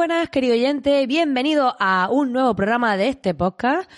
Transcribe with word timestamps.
Buenas, 0.00 0.30
querido 0.30 0.54
oyente. 0.54 1.06
Bienvenido 1.06 1.76
a 1.78 2.08
un 2.10 2.32
nuevo 2.32 2.56
programa 2.56 2.96
de 2.96 3.08
este 3.08 3.34
podcast. 3.34 3.90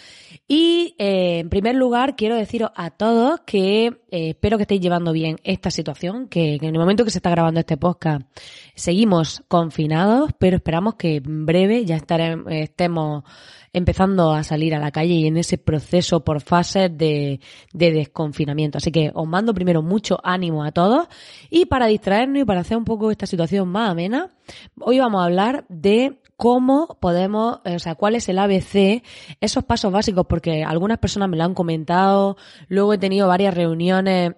Y 0.49 0.97
eh, 0.99 1.39
en 1.39 1.49
primer 1.49 1.77
lugar, 1.77 2.17
quiero 2.17 2.35
deciros 2.35 2.73
a 2.75 2.91
todos 2.91 3.39
que 3.47 4.02
eh, 4.13 4.29
espero 4.31 4.59
que 4.59 4.65
estéis 4.65 4.83
llevando 4.83 5.11
bien 5.11 5.39
esta 5.43 5.71
situación, 5.71 6.29
que, 6.29 6.57
en 6.57 6.65
el 6.67 6.79
momento 6.79 7.03
que 7.03 7.11
se 7.11 7.17
está 7.17 7.31
grabando 7.31 7.61
este 7.61 7.79
podcast 7.79 8.27
seguimos 8.75 9.43
confinados, 9.49 10.33
pero 10.39 10.57
esperamos 10.57 10.97
que 10.97 11.17
en 11.17 11.47
breve 11.47 11.87
ya 11.87 11.97
estaremos, 11.97 12.45
estemos 12.53 13.25
empezando 13.73 14.33
a 14.33 14.45
salir 14.45 14.75
a 14.75 14.79
la 14.79 14.91
calle 14.91 15.15
y 15.15 15.27
en 15.27 15.39
ese 15.39 15.57
proceso 15.57 16.23
por 16.23 16.43
fases 16.43 16.95
de, 16.95 17.41
de 17.73 17.91
desconfinamiento. 17.91 18.77
Así 18.77 18.93
que 18.93 19.11
os 19.15 19.27
mando 19.27 19.55
primero 19.55 19.81
mucho 19.81 20.21
ánimo 20.23 20.63
a 20.63 20.73
todos 20.73 21.09
y 21.49 21.65
para 21.65 21.87
distraernos 21.87 22.43
y 22.43 22.45
para 22.45 22.61
hacer 22.61 22.77
un 22.77 22.85
poco 22.85 23.11
esta 23.11 23.25
situación 23.25 23.69
más 23.69 23.91
amena, 23.91 24.31
hoy 24.79 24.99
vamos 24.99 25.23
a 25.23 25.25
hablar 25.25 25.65
de 25.71 26.19
cómo 26.43 26.99
podemos, 26.99 27.61
o 27.65 27.79
sea, 27.79 27.95
cuál 27.95 28.17
es 28.17 28.29
el 28.29 28.37
ABC, 28.37 29.05
esos 29.41 29.63
pasos 29.63 29.93
básicos, 29.93 30.27
porque 30.27 30.65
algunas 30.65 30.99
personas 30.99 31.29
me 31.29 31.37
lo 31.37 31.45
han 31.45 31.55
comentado, 31.55 32.37
luego 32.67 32.95
he 32.95 32.99
tenido 32.99 33.29
varias 33.29 33.55
reuniones 33.55 34.33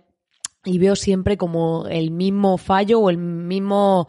y 0.67 0.79
veo 0.79 0.97
siempre 0.97 1.39
como 1.39 1.87
el 1.89 2.11
mismo 2.11 2.59
fallo 2.59 3.01
o 3.01 3.09
el 3.09 3.17
mismo 3.17 4.07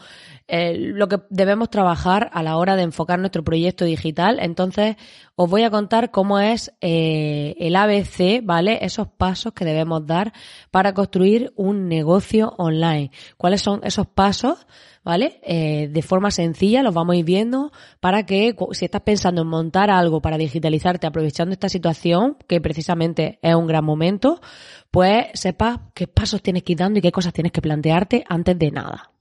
lo 0.47 1.07
que 1.07 1.21
debemos 1.29 1.69
trabajar 1.69 2.29
a 2.33 2.43
la 2.43 2.57
hora 2.57 2.75
de 2.75 2.83
enfocar 2.83 3.19
nuestro 3.19 3.43
proyecto 3.43 3.83
digital. 3.85 4.37
Entonces, 4.39 4.95
os 5.35 5.49
voy 5.49 5.63
a 5.63 5.71
contar 5.71 6.11
cómo 6.11 6.39
es 6.39 6.73
eh, 6.81 7.55
el 7.59 7.75
ABC, 7.75 8.41
¿vale? 8.43 8.79
Esos 8.81 9.07
pasos 9.07 9.53
que 9.53 9.65
debemos 9.65 10.05
dar 10.05 10.33
para 10.69 10.93
construir 10.93 11.51
un 11.55 11.87
negocio 11.87 12.53
online. 12.57 13.11
¿Cuáles 13.37 13.61
son 13.61 13.81
esos 13.83 14.07
pasos? 14.07 14.67
¿Vale? 15.03 15.39
Eh, 15.43 15.87
de 15.91 16.01
forma 16.01 16.31
sencilla 16.31 16.81
los 16.81 16.93
vamos 16.93 17.13
a 17.13 17.17
ir 17.17 17.25
viendo 17.25 17.71
para 17.99 18.25
que 18.25 18.55
si 18.71 18.85
estás 18.85 19.01
pensando 19.01 19.43
en 19.43 19.47
montar 19.47 19.91
algo 19.91 20.19
para 20.19 20.35
digitalizarte 20.35 21.05
aprovechando 21.05 21.53
esta 21.53 21.69
situación, 21.69 22.37
que 22.47 22.59
precisamente 22.59 23.37
es 23.43 23.53
un 23.53 23.67
gran 23.67 23.85
momento, 23.85 24.41
pues 24.89 25.27
sepas 25.35 25.79
qué 25.93 26.07
pasos 26.07 26.41
tienes 26.41 26.63
que 26.63 26.71
ir 26.71 26.79
dando 26.79 26.97
y 26.97 27.01
qué 27.03 27.11
cosas 27.11 27.33
tienes 27.33 27.51
que 27.51 27.61
plantearte 27.61 28.25
antes 28.27 28.57
de 28.57 28.71
nada. 28.71 29.14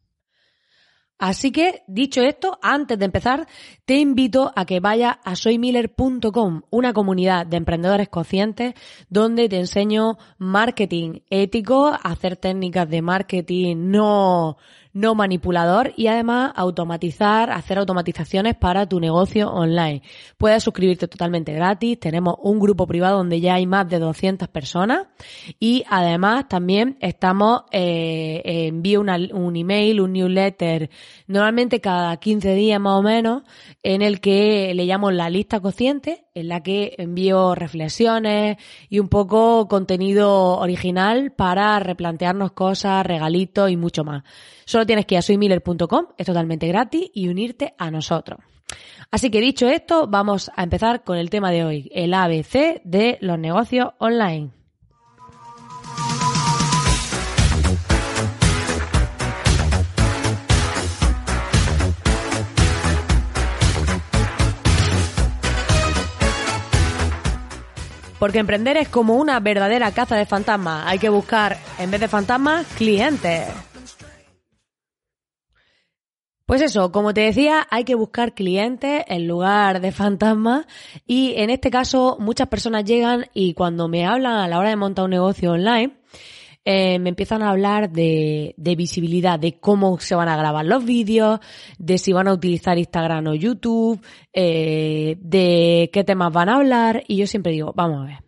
Así 1.19 1.53
que, 1.53 1.85
dicho 1.87 2.23
esto, 2.23 2.59
antes 2.61 2.99
de 2.99 3.05
empezar, 3.05 3.47
te 3.85 3.99
invito 3.99 4.53
a 4.57 4.67
que 4.67 4.81
vayas 4.81 5.17
a 5.25 5.37
soymiller.com, 5.37 6.63
una 6.71 6.93
comunidad 6.93 7.47
de 7.47 7.57
emprendedores 7.57 8.09
conscientes 8.09 8.75
donde 9.09 9.49
te 9.49 9.59
enseño 9.59 10.19
marketing 10.39 11.21
ético, 11.31 11.93
hacer 12.03 12.37
técnicas 12.37 12.89
de 12.91 13.01
marketing 13.01 13.77
no, 13.91 14.57
no 14.95 15.15
manipulador 15.15 15.93
y 15.97 16.07
además 16.07 16.53
automatizar, 16.55 17.51
hacer 17.51 17.79
automatizaciones 17.79 18.55
para 18.55 18.89
tu 18.89 19.01
negocio 19.01 19.51
online. 19.51 20.03
Puedes 20.39 20.63
suscribirte 20.63 21.09
totalmente 21.09 21.53
gratis, 21.53 21.99
tenemos 22.01 22.37
un 22.43 22.61
grupo 22.61 22.87
privado 22.87 23.19
donde 23.19 23.41
ya 23.41 23.55
hay 23.55 23.67
más 23.67 23.89
de 23.89 23.99
200 23.99 24.49
personas. 24.49 25.07
Y 25.59 25.85
además 25.91 26.49
también 26.49 26.97
estamos, 27.01 27.63
eh, 27.73 28.41
envío 28.45 29.01
un 29.01 29.57
email, 29.57 30.01
un 30.01 30.13
newsletter, 30.13 30.89
normalmente 31.27 31.81
cada 31.81 32.17
15 32.17 32.55
días 32.55 32.81
más 32.81 32.95
o 32.95 33.03
menos, 33.03 33.43
en 33.83 34.01
el 34.01 34.21
que 34.21 34.73
le 34.75 34.87
llamo 34.87 35.11
la 35.11 35.29
lista 35.29 35.61
consciente 35.61 36.24
en 36.35 36.49
la 36.49 36.63
que 36.63 36.95
envío 36.99 37.55
reflexiones 37.55 38.57
y 38.89 38.99
un 38.99 39.09
poco 39.09 39.69
contenido 39.69 40.59
original 40.59 41.33
para 41.33 41.79
replantearnos 41.79 42.53
cosas, 42.53 43.07
regalitos 43.07 43.71
y 43.71 43.77
mucho 43.77 44.05
más. 44.05 44.25
Solo 44.65 44.87
tienes 44.87 45.07
que 45.07 45.15
ir 45.15 45.19
a 45.19 45.23
soymiller.com, 45.23 46.07
es 46.19 46.27
totalmente 46.27 46.67
gratis 46.69 47.11
y 47.15 47.29
unirte 47.29 47.75
a 47.79 47.91
nosotros. 47.91 48.41
Así 49.11 49.31
que 49.31 49.41
dicho 49.41 49.69
esto, 49.69 50.07
vamos 50.09 50.51
a 50.57 50.63
empezar 50.65 51.05
con 51.05 51.19
el 51.19 51.31
tema 51.31 51.51
de 51.51 51.65
hoy, 51.65 51.91
el 51.95 52.15
ABC 52.15 52.83
de 52.85 53.19
los 53.21 53.39
negocios 53.39 53.91
online. 53.99 54.64
Porque 68.25 68.39
emprender 68.39 68.79
es 68.79 68.89
como 68.89 69.17
una 69.17 69.39
verdadera 69.39 69.93
caza 69.93 70.17
de 70.17 70.25
fantasmas. 70.25 70.85
Hay 70.87 70.99
que 70.99 71.11
buscar, 71.11 71.59
en 71.79 71.91
vez 71.91 72.01
de 72.01 72.09
fantasmas, 72.09 72.67
clientes. 72.69 73.49
Pues 76.47 76.63
eso, 76.63 76.91
como 76.91 77.13
te 77.13 77.21
decía, 77.21 77.67
hay 77.71 77.85
que 77.85 77.95
buscar 77.95 78.33
clientes 78.33 79.05
en 79.09 79.29
lugar 79.29 79.83
de 79.83 79.93
fantasmas 79.93 80.65
y 81.07 81.35
en 81.37 81.51
este 81.51 81.71
caso 81.71 82.17
muchas 82.19 82.49
personas 82.49 82.87
llegan 82.87 83.27
y 83.35 83.53
cuando 83.53 83.89
me 83.89 84.07
hablan 84.07 84.37
a 84.37 84.49
la 84.49 84.59
hora 84.59 84.71
de 84.71 84.77
montar 84.77 85.05
un 85.05 85.11
negocio 85.11 85.53
online, 85.53 85.93
eh, 86.65 86.99
me 86.99 87.11
empiezan 87.11 87.43
a 87.43 87.51
hablar 87.51 87.91
de, 87.91 88.55
de, 88.57 88.77
visibilidad, 88.77 89.39
de 89.39 89.59
cómo 89.59 89.99
se 90.01 90.15
van 90.15 90.29
a 90.29 90.37
grabar 90.37 90.65
los 90.65 90.85
vídeos, 90.85 91.41
de 91.79 91.99
si 91.99 92.13
van 92.13 92.29
a 92.29 92.33
utilizar 92.33 92.79
Instagram 92.79 93.27
o 93.27 93.35
YouTube, 93.35 94.01
eh, 94.33 95.17
de 95.21 95.91
qué 95.93 96.05
temas 96.05 96.33
van 96.33 96.49
a 96.49 96.57
hablar 96.57 97.05
y 97.07 97.17
yo 97.17 97.27
siempre 97.27 97.53
digo, 97.53 97.73
vamos 97.75 98.03
a 98.03 98.07
ver. 98.07 98.19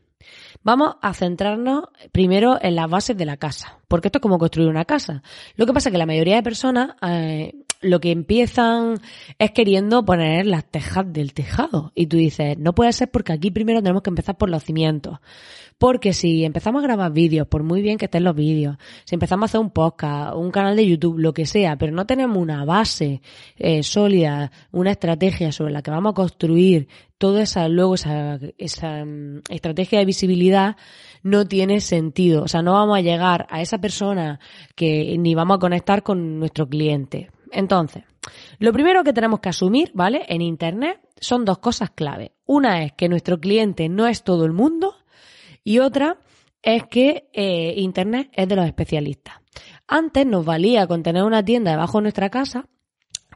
Vamos 0.62 0.97
a 1.00 1.14
centrarnos 1.14 1.84
primero 2.10 2.58
en 2.60 2.74
las 2.74 2.91
bases 2.91 3.16
de 3.16 3.24
la 3.24 3.36
casa, 3.36 3.78
porque 3.86 4.08
esto 4.08 4.19
es 4.19 4.22
como 4.22 4.38
construir 4.38 4.68
una 4.68 4.84
casa. 4.84 5.22
Lo 5.54 5.64
que 5.64 5.72
pasa 5.72 5.88
es 5.88 5.92
que 5.92 5.98
la 5.98 6.06
mayoría 6.06 6.34
de 6.34 6.42
personas 6.42 6.97
eh, 7.03 7.66
lo 7.81 8.00
que 8.00 8.10
empiezan 8.10 8.98
es 9.38 9.50
queriendo 9.53 10.04
poner 10.04 10.47
las 10.47 10.64
tejas 10.64 11.12
del 11.12 11.32
tejado. 11.34 11.92
Y 11.94 12.06
tú 12.06 12.16
dices, 12.16 12.59
no 12.59 12.75
puede 12.75 12.92
ser 12.92 13.10
porque 13.10 13.32
aquí 13.32 13.50
primero 13.50 13.82
tenemos 13.82 14.03
que 14.03 14.10
empezar 14.10 14.37
por 14.37 14.50
los 14.50 14.64
cimientos. 14.64 15.19
Porque 15.78 16.15
si 16.15 16.45
empezamos 16.45 16.83
a 16.83 16.86
grabar 16.86 17.12
vídeos, 17.12 17.47
por 17.48 17.62
muy 17.62 17.83
bien 17.83 17.98
que 17.98 18.06
estén 18.06 18.24
los 18.24 18.34
vídeos, 18.34 18.78
si 19.04 19.15
empezamos 19.15 19.42
a 19.42 19.47
hacer 19.47 19.60
un 19.60 19.71
podcast, 19.71 20.34
un 20.34 20.51
canal 20.51 20.74
de 20.74 20.86
YouTube, 20.86 21.18
lo 21.18 21.34
que 21.34 21.45
sea, 21.45 21.77
pero 21.77 21.92
no 21.92 22.06
tenemos 22.06 22.39
una 22.39 22.65
base 22.65 23.21
eh, 23.56 23.83
sólida, 23.83 24.51
una 24.72 24.92
estrategia 24.92 25.53
sobre 25.53 25.72
la 25.72 25.83
que 25.83 25.91
vamos 25.91 26.12
a 26.12 26.15
construir 26.15 26.89
toda 27.18 27.42
esa, 27.42 27.68
luego 27.68 27.95
esa, 27.95 28.39
esa 28.56 29.03
um, 29.03 29.42
estrategia 29.51 29.98
de 29.98 30.06
visibilidad, 30.06 30.77
no 31.22 31.47
tiene 31.47 31.80
sentido. 31.80 32.45
O 32.45 32.48
sea, 32.48 32.62
no 32.62 32.72
vamos 32.72 32.97
a 32.97 33.03
llegar 33.03 33.47
a 33.51 33.60
esa 33.60 33.78
persona 33.78 34.41
que 34.74 35.16
ni 35.18 35.34
vamos 35.34 35.56
a 35.56 35.60
conectar 35.60 36.03
con 36.03 36.39
nuestro 36.39 36.68
cliente. 36.68 37.28
Entonces, 37.53 38.04
lo 38.59 38.72
primero 38.72 39.04
que 39.04 39.13
tenemos 39.13 39.41
que 39.41 39.48
asumir, 39.48 39.91
¿vale? 39.95 40.25
En 40.28 40.43
Internet 40.43 41.01
son 41.21 41.45
dos 41.45 41.59
cosas 41.59 41.91
clave. 41.91 42.33
Una 42.45 42.84
es 42.84 42.93
que 42.93 43.09
nuestro 43.09 43.39
cliente 43.41 43.89
no 43.89 44.07
es 44.07 44.22
todo 44.22 44.45
el 44.45 44.53
mundo 44.53 44.95
y 45.65 45.78
otra 45.78 46.19
es 46.63 46.84
que 46.84 47.28
eh, 47.33 47.75
Internet 47.77 48.31
es 48.33 48.48
de 48.48 48.57
los 48.57 48.66
especialistas. 48.66 49.37
Antes 49.87 50.27
nos 50.27 50.45
valía 50.45 50.87
con 50.87 51.03
tener 51.03 51.22
una 51.22 51.45
tienda 51.45 51.71
debajo 51.71 51.98
de 51.98 52.03
nuestra 52.03 52.31
casa 52.31 52.69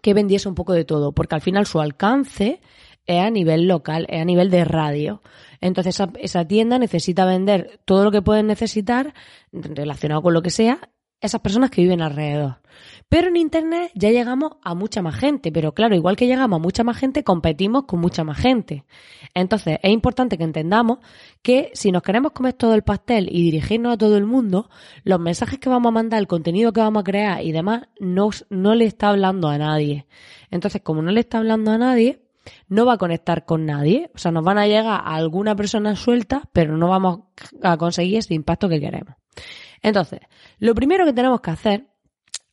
que 0.02 0.14
vendiese 0.14 0.48
un 0.48 0.54
poco 0.54 0.72
de 0.72 0.84
todo, 0.84 1.12
porque 1.12 1.34
al 1.34 1.40
final 1.40 1.66
su 1.66 1.80
alcance 1.80 2.60
es 3.06 3.20
a 3.20 3.30
nivel 3.30 3.68
local, 3.68 4.06
es 4.08 4.20
a 4.20 4.24
nivel 4.24 4.50
de 4.50 4.64
radio. 4.64 5.22
Entonces 5.60 5.94
esa, 5.96 6.10
esa 6.18 6.46
tienda 6.46 6.78
necesita 6.78 7.24
vender 7.24 7.80
todo 7.84 8.04
lo 8.04 8.10
que 8.10 8.22
pueden 8.22 8.46
necesitar 8.46 9.14
relacionado 9.52 10.22
con 10.22 10.34
lo 10.34 10.42
que 10.42 10.50
sea 10.50 10.90
esas 11.20 11.40
personas 11.40 11.70
que 11.70 11.82
viven 11.82 12.02
alrededor. 12.02 12.56
Pero 13.08 13.28
en 13.28 13.36
Internet 13.36 13.90
ya 13.94 14.10
llegamos 14.10 14.52
a 14.62 14.74
mucha 14.74 15.02
más 15.02 15.16
gente, 15.16 15.50
pero 15.52 15.72
claro, 15.72 15.94
igual 15.94 16.16
que 16.16 16.26
llegamos 16.26 16.58
a 16.58 16.62
mucha 16.62 16.84
más 16.84 16.96
gente, 16.96 17.24
competimos 17.24 17.84
con 17.84 18.00
mucha 18.00 18.24
más 18.24 18.38
gente. 18.38 18.84
Entonces, 19.34 19.78
es 19.82 19.90
importante 19.90 20.38
que 20.38 20.44
entendamos 20.44 20.98
que 21.42 21.70
si 21.74 21.92
nos 21.92 22.02
queremos 22.02 22.32
comer 22.32 22.54
todo 22.54 22.74
el 22.74 22.82
pastel 22.82 23.28
y 23.30 23.42
dirigirnos 23.42 23.94
a 23.94 23.98
todo 23.98 24.16
el 24.16 24.26
mundo, 24.26 24.70
los 25.04 25.20
mensajes 25.20 25.58
que 25.58 25.68
vamos 25.68 25.90
a 25.90 25.94
mandar, 25.94 26.20
el 26.20 26.26
contenido 26.26 26.72
que 26.72 26.80
vamos 26.80 27.00
a 27.00 27.04
crear 27.04 27.42
y 27.42 27.52
demás, 27.52 27.88
no, 27.98 28.30
no 28.48 28.74
le 28.74 28.84
está 28.84 29.10
hablando 29.10 29.48
a 29.48 29.58
nadie. 29.58 30.06
Entonces, 30.50 30.80
como 30.82 31.02
no 31.02 31.10
le 31.10 31.20
está 31.20 31.38
hablando 31.38 31.70
a 31.72 31.78
nadie, 31.78 32.22
no 32.68 32.86
va 32.86 32.94
a 32.94 32.98
conectar 32.98 33.44
con 33.44 33.66
nadie. 33.66 34.10
O 34.14 34.18
sea, 34.18 34.30
nos 34.30 34.44
van 34.44 34.58
a 34.58 34.66
llegar 34.66 35.00
a 35.04 35.14
alguna 35.14 35.56
persona 35.56 35.96
suelta, 35.96 36.48
pero 36.52 36.76
no 36.76 36.88
vamos 36.88 37.20
a 37.62 37.76
conseguir 37.76 38.18
ese 38.18 38.34
impacto 38.34 38.68
que 38.68 38.80
queremos. 38.80 39.14
Entonces, 39.82 40.20
lo 40.58 40.74
primero 40.74 41.04
que 41.04 41.12
tenemos 41.12 41.40
que 41.40 41.50
hacer, 41.50 41.86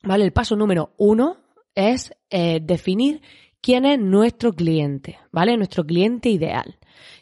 ¿vale? 0.03 0.23
El 0.23 0.33
paso 0.33 0.55
número 0.55 0.93
uno 0.97 1.37
es 1.75 2.11
eh, 2.29 2.59
definir 2.61 3.21
quién 3.61 3.85
es 3.85 3.99
nuestro 3.99 4.53
cliente, 4.53 5.19
¿vale? 5.31 5.57
Nuestro 5.57 5.85
cliente 5.85 6.29
ideal. 6.29 6.77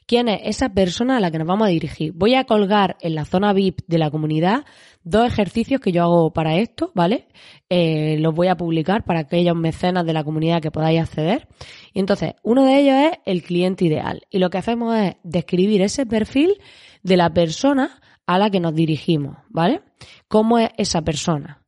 ¿Quién 0.08 0.30
es 0.30 0.42
esa 0.44 0.70
persona 0.70 1.18
a 1.18 1.20
la 1.20 1.32
que 1.32 1.40
nos 1.40 1.48
vamos 1.48 1.68
a 1.68 1.72
dirigir? 1.72 2.12
Voy 2.14 2.36
a 2.36 2.44
colgar 2.44 2.96
en 3.02 3.16
la 3.16 3.26
zona 3.26 3.54
VIP 3.54 3.80
de 3.88 3.98
la 3.98 4.12
comunidad 4.12 4.64
dos 5.04 5.26
ejercicios 5.26 5.82
que 5.82 5.92
yo 5.92 6.04
hago 6.04 6.32
para 6.32 6.58
esto, 6.58 6.92
¿vale? 6.94 7.28
Eh, 7.70 8.18
los 8.20 8.34
voy 8.36 8.48
a 8.48 8.56
publicar 8.56 9.04
para 9.04 9.22
aquellos 9.22 9.56
mecenas 9.56 10.06
de 10.06 10.14
la 10.14 10.24
comunidad 10.24 10.62
que 10.62 10.70
podáis 10.70 11.02
acceder. 11.02 11.48
Y 11.94 12.00
entonces, 12.00 12.34
uno 12.44 12.66
de 12.66 12.80
ellos 12.80 12.96
es 13.12 13.20
el 13.26 13.42
cliente 13.42 13.86
ideal. 13.86 14.22
Y 14.30 14.38
lo 14.38 14.52
que 14.52 14.60
hacemos 14.60 14.96
es 14.96 15.16
describir 15.24 15.82
ese 15.82 16.06
perfil 16.06 16.60
de 17.02 17.18
la 17.18 17.34
persona 17.34 18.00
a 18.26 18.38
la 18.38 18.50
que 18.50 18.60
nos 18.60 18.74
dirigimos, 18.74 19.38
¿vale? 19.50 19.82
¿Cómo 20.28 20.58
es 20.60 20.70
esa 20.78 21.02
persona? 21.02 21.62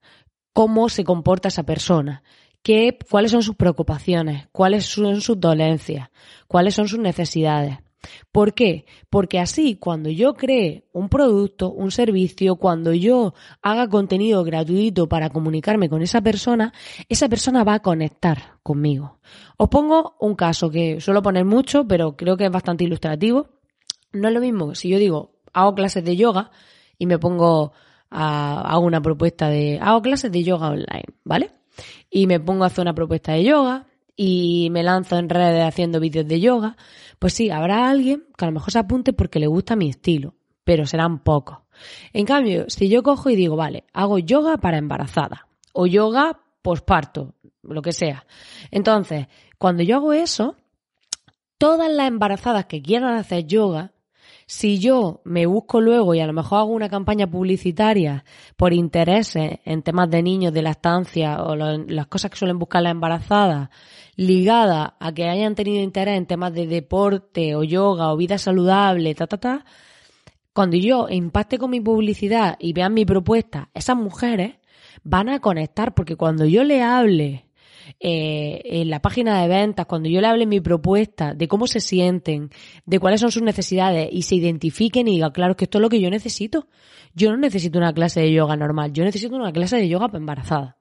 ¿Cómo 0.54 0.90
se 0.90 1.04
comporta 1.04 1.50
esa 1.50 1.64
persona? 1.64 2.24
¿Qué, 2.64 2.98
¿Cuáles 3.10 3.32
son 3.32 3.44
sus 3.44 3.56
preocupaciones? 3.56 4.48
¿Cuáles 4.52 4.86
son 4.86 5.22
sus 5.22 5.40
dolencias? 5.40 6.10
¿Cuáles 6.48 6.76
son 6.76 6.88
sus 6.88 7.00
necesidades? 7.00 7.78
¿Por 8.32 8.54
qué? 8.54 8.86
Porque 9.10 9.40
así, 9.40 9.76
cuando 9.76 10.10
yo 10.10 10.34
cree 10.36 10.86
un 10.94 11.10
producto, 11.10 11.72
un 11.72 11.92
servicio, 11.92 12.58
cuando 12.58 12.94
yo 12.94 13.34
haga 13.62 13.88
contenido 13.88 14.44
gratuito 14.44 15.08
para 15.08 15.30
comunicarme 15.30 15.90
con 15.90 16.02
esa 16.02 16.22
persona, 16.22 16.74
esa 17.10 17.30
persona 17.30 17.64
va 17.64 17.76
a 17.76 17.82
conectar 17.82 18.60
conmigo. 18.64 19.20
Os 19.58 19.70
pongo 19.70 20.16
un 20.20 20.36
caso 20.36 20.70
que 20.70 21.02
suelo 21.02 21.22
poner 21.22 21.46
mucho, 21.46 21.88
pero 21.88 22.16
creo 22.16 22.38
que 22.38 22.46
es 22.46 22.52
bastante 22.52 22.84
ilustrativo. 22.84 23.50
No 24.14 24.28
es 24.28 24.34
lo 24.34 24.42
mismo 24.42 24.76
si 24.76 24.90
yo 24.90 25.00
digo, 25.00 25.37
hago 25.58 25.74
clases 25.74 26.04
de 26.04 26.16
yoga 26.16 26.52
y 26.98 27.06
me 27.08 27.18
pongo 27.18 27.74
a, 28.10 28.62
hago 28.62 28.86
una 28.86 29.02
propuesta 29.02 29.50
de, 29.50 29.80
hago 29.82 30.02
clases 30.02 30.32
de 30.32 30.44
yoga 30.44 30.70
online, 30.70 31.06
¿vale? 31.24 31.52
Y 32.10 32.28
me 32.28 32.40
pongo 32.40 32.64
a 32.64 32.68
hacer 32.68 32.84
una 32.84 32.94
propuesta 32.94 33.34
de 33.34 33.44
yoga 33.44 33.88
y 34.16 34.70
me 34.72 34.84
lanzo 34.84 35.18
en 35.18 35.30
redes 35.30 35.64
haciendo 35.64 36.00
vídeos 36.00 36.28
de 36.28 36.40
yoga, 36.40 36.78
pues 37.20 37.34
sí, 37.34 37.50
habrá 37.50 37.90
alguien 37.90 38.26
que 38.38 38.46
a 38.46 38.48
lo 38.48 38.54
mejor 38.54 38.72
se 38.72 38.80
apunte 38.80 39.14
porque 39.14 39.40
le 39.40 39.48
gusta 39.48 39.76
mi 39.76 39.90
estilo, 39.90 40.36
pero 40.64 40.86
serán 40.86 41.24
pocos. 41.24 41.60
En 42.14 42.26
cambio, 42.26 42.66
si 42.70 42.90
yo 42.90 43.04
cojo 43.04 43.30
y 43.30 43.36
digo, 43.36 43.56
vale, 43.56 43.86
hago 43.94 44.20
yoga 44.20 44.58
para 44.58 44.78
embarazada 44.78 45.48
o 45.74 45.86
yoga 45.88 46.40
posparto, 46.62 47.36
lo 47.64 47.82
que 47.82 47.92
sea. 47.92 48.26
Entonces, 48.72 49.28
cuando 49.58 49.84
yo 49.84 49.98
hago 49.98 50.14
eso, 50.14 50.56
todas 51.58 51.92
las 51.92 52.08
embarazadas 52.08 52.66
que 52.66 52.82
quieran 52.82 53.16
hacer 53.16 53.46
yoga 53.46 53.92
si 54.48 54.80
yo 54.80 55.20
me 55.26 55.46
busco 55.46 55.82
luego 55.82 56.16
y 56.16 56.22
a 56.22 56.26
lo 56.26 56.32
mejor 56.32 56.60
hago 56.60 56.72
una 56.72 56.88
campaña 56.88 57.30
publicitaria 57.30 58.24
por 58.56 58.72
intereses 58.72 59.60
en 59.66 59.84
temas 59.84 60.10
de 60.10 60.24
niños, 60.24 60.54
de 60.54 60.62
la 60.62 60.72
estancia 60.72 61.44
o 61.44 61.56
las 61.56 62.08
cosas 62.08 62.32
que 62.32 62.38
suelen 62.38 62.58
buscar 62.58 62.82
las 62.82 62.92
embarazadas, 62.92 63.70
ligada 64.16 64.96
a 65.02 65.12
que 65.14 65.28
hayan 65.28 65.54
tenido 65.54 65.84
interés 65.84 66.18
en 66.18 66.26
temas 66.26 66.54
de 66.54 66.66
deporte 66.66 67.56
o 67.56 67.64
yoga 67.64 68.14
o 68.14 68.18
vida 68.18 68.38
saludable, 68.38 69.14
ta, 69.16 69.28
ta, 69.28 69.38
ta, 69.38 69.66
cuando 70.54 70.78
yo 70.78 71.08
impacte 71.10 71.58
con 71.58 71.70
mi 71.70 71.82
publicidad 71.82 72.56
y 72.58 72.72
vean 72.72 72.94
mi 72.94 73.06
propuesta, 73.06 73.70
esas 73.74 73.98
mujeres 73.98 74.56
van 75.04 75.28
a 75.28 75.40
conectar 75.40 75.94
porque 75.94 76.16
cuando 76.16 76.46
yo 76.46 76.64
le 76.64 76.82
hable 76.82 77.47
eh, 78.00 78.62
en 78.64 78.90
la 78.90 79.02
página 79.02 79.42
de 79.42 79.48
ventas, 79.48 79.86
cuando 79.86 80.10
yo 80.10 80.22
le 80.22 80.28
hable 80.28 80.46
mi 80.46 80.62
propuesta, 80.62 81.34
de 81.34 81.48
cómo 81.48 81.68
se 81.68 81.80
sienten, 81.80 82.50
de 82.86 83.00
cuáles 83.00 83.22
son 83.22 83.32
sus 83.32 83.44
necesidades 83.44 84.10
y 84.12 84.24
se 84.24 84.36
identifiquen 84.36 85.08
y 85.08 85.12
digan, 85.12 85.32
claro, 85.32 85.56
que 85.56 85.66
esto 85.66 85.78
es 85.78 85.82
lo 85.82 85.90
que 85.90 86.02
yo 86.02 86.10
necesito. 86.10 86.68
Yo 87.14 87.32
no 87.32 87.38
necesito 87.38 87.78
una 87.80 87.94
clase 87.94 88.22
de 88.22 88.32
yoga 88.32 88.56
normal, 88.56 88.94
yo 88.94 89.04
necesito 89.04 89.36
una 89.36 89.52
clase 89.52 89.78
de 89.78 89.90
yoga 89.90 90.08
para 90.08 90.20
embarazada. 90.20 90.78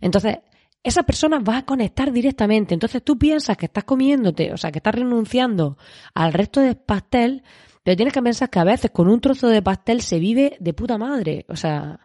Entonces, 0.00 0.38
esa 0.82 1.02
persona 1.02 1.38
va 1.40 1.58
a 1.58 1.64
conectar 1.64 2.12
directamente. 2.12 2.74
Entonces 2.74 3.02
tú 3.02 3.18
piensas 3.18 3.56
que 3.56 3.66
estás 3.66 3.84
comiéndote, 3.84 4.52
o 4.52 4.56
sea, 4.56 4.70
que 4.70 4.78
estás 4.78 4.94
renunciando 4.94 5.76
al 6.14 6.32
resto 6.32 6.60
del 6.60 6.76
pastel, 6.76 7.42
pero 7.82 7.96
tienes 7.96 8.14
que 8.14 8.22
pensar 8.22 8.50
que 8.50 8.58
a 8.58 8.64
veces 8.64 8.90
con 8.90 9.08
un 9.08 9.20
trozo 9.20 9.48
de 9.48 9.62
pastel 9.62 10.02
se 10.02 10.18
vive 10.18 10.56
de 10.60 10.72
puta 10.74 10.98
madre. 10.98 11.44
O 11.48 11.56
sea, 11.56 12.00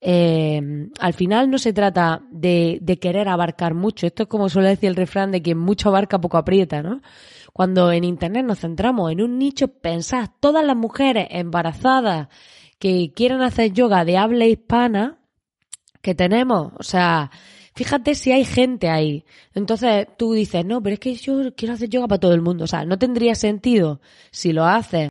eh, 0.00 0.88
al 1.00 1.14
final 1.14 1.50
no 1.50 1.58
se 1.58 1.72
trata 1.72 2.22
de, 2.30 2.80
querer 3.00 3.28
abarcar 3.28 3.74
mucho. 3.74 4.06
Esto 4.06 4.24
es 4.24 4.28
como 4.28 4.48
suele 4.48 4.70
decir 4.70 4.88
el 4.88 4.96
refrán 4.96 5.30
de 5.32 5.42
que 5.42 5.54
mucho 5.54 5.88
abarca, 5.88 6.20
poco 6.20 6.36
aprieta, 6.36 6.82
¿no? 6.82 7.02
Cuando 7.52 7.90
en 7.90 8.04
Internet 8.04 8.44
nos 8.44 8.60
centramos 8.60 9.10
en 9.10 9.22
un 9.22 9.38
nicho, 9.38 9.68
pensad, 9.68 10.28
todas 10.40 10.64
las 10.64 10.76
mujeres 10.76 11.26
embarazadas 11.30 12.28
que 12.78 13.12
quieran 13.14 13.42
hacer 13.42 13.72
yoga 13.72 14.04
de 14.04 14.18
habla 14.18 14.44
hispana 14.44 15.18
que 16.02 16.14
tenemos, 16.14 16.72
o 16.78 16.82
sea, 16.82 17.30
fíjate 17.74 18.14
si 18.14 18.32
hay 18.32 18.44
gente 18.44 18.90
ahí. 18.90 19.24
Entonces 19.54 20.06
tú 20.18 20.34
dices, 20.34 20.64
no, 20.66 20.82
pero 20.82 20.94
es 20.94 21.00
que 21.00 21.14
yo 21.14 21.54
quiero 21.56 21.74
hacer 21.74 21.88
yoga 21.88 22.08
para 22.08 22.20
todo 22.20 22.34
el 22.34 22.42
mundo. 22.42 22.64
O 22.64 22.66
sea, 22.66 22.84
no 22.84 22.98
tendría 22.98 23.34
sentido 23.34 24.00
si 24.30 24.52
lo 24.52 24.66
haces, 24.66 25.08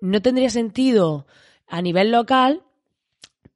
no 0.00 0.20
tendría 0.20 0.50
sentido 0.50 1.26
a 1.66 1.80
nivel 1.80 2.12
local 2.12 2.62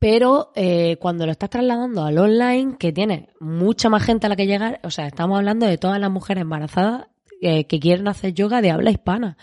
pero 0.09 0.53
eh, 0.55 0.99
cuando 1.01 1.27
lo 1.27 1.33
estás 1.33 1.51
trasladando 1.51 2.05
al 2.05 2.17
online, 2.17 2.77
que 2.79 2.93
tiene 2.93 3.31
mucha 3.41 3.89
más 3.89 4.05
gente 4.05 4.27
a 4.27 4.29
la 4.29 4.37
que 4.37 4.47
llegar, 4.47 4.79
o 4.85 4.91
sea, 4.93 5.09
estamos 5.09 5.37
hablando 5.37 5.67
de 5.67 5.79
todas 5.79 5.99
las 5.99 6.13
mujeres 6.13 6.43
embarazadas 6.43 7.09
eh, 7.41 7.65
que 7.65 7.81
quieren 7.81 8.07
hacer 8.07 8.33
yoga 8.33 8.63
de 8.63 8.71
habla 8.71 8.93
hispana. 8.93 9.37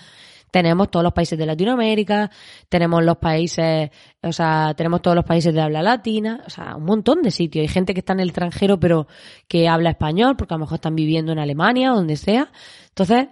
Tenemos 0.51 0.89
todos 0.89 1.03
los 1.03 1.11
países 1.11 1.37
de 1.37 1.45
Latinoamérica, 1.45 2.31
tenemos 2.69 3.03
los 3.03 3.17
países, 3.17 3.89
o 4.21 4.31
sea, 4.31 4.73
tenemos 4.73 5.01
todos 5.01 5.15
los 5.15 5.25
países 5.25 5.53
de 5.53 5.59
habla 5.59 5.81
latina, 5.81 6.41
o 6.47 6.49
sea, 6.49 6.77
un 6.77 6.85
montón 6.85 7.23
de 7.23 7.31
sitios. 7.31 7.63
Hay 7.63 7.67
gente 7.67 7.93
que 7.93 7.99
está 7.99 8.13
en 8.13 8.21
el 8.21 8.29
extranjero 8.29 8.79
pero 8.79 9.07
que 9.49 9.67
habla 9.67 9.89
español, 9.89 10.37
porque 10.37 10.53
a 10.53 10.57
lo 10.57 10.61
mejor 10.61 10.75
están 10.75 10.95
viviendo 10.95 11.33
en 11.33 11.39
Alemania 11.39 11.89
donde 11.89 12.15
sea. 12.15 12.53
Entonces, 12.87 13.27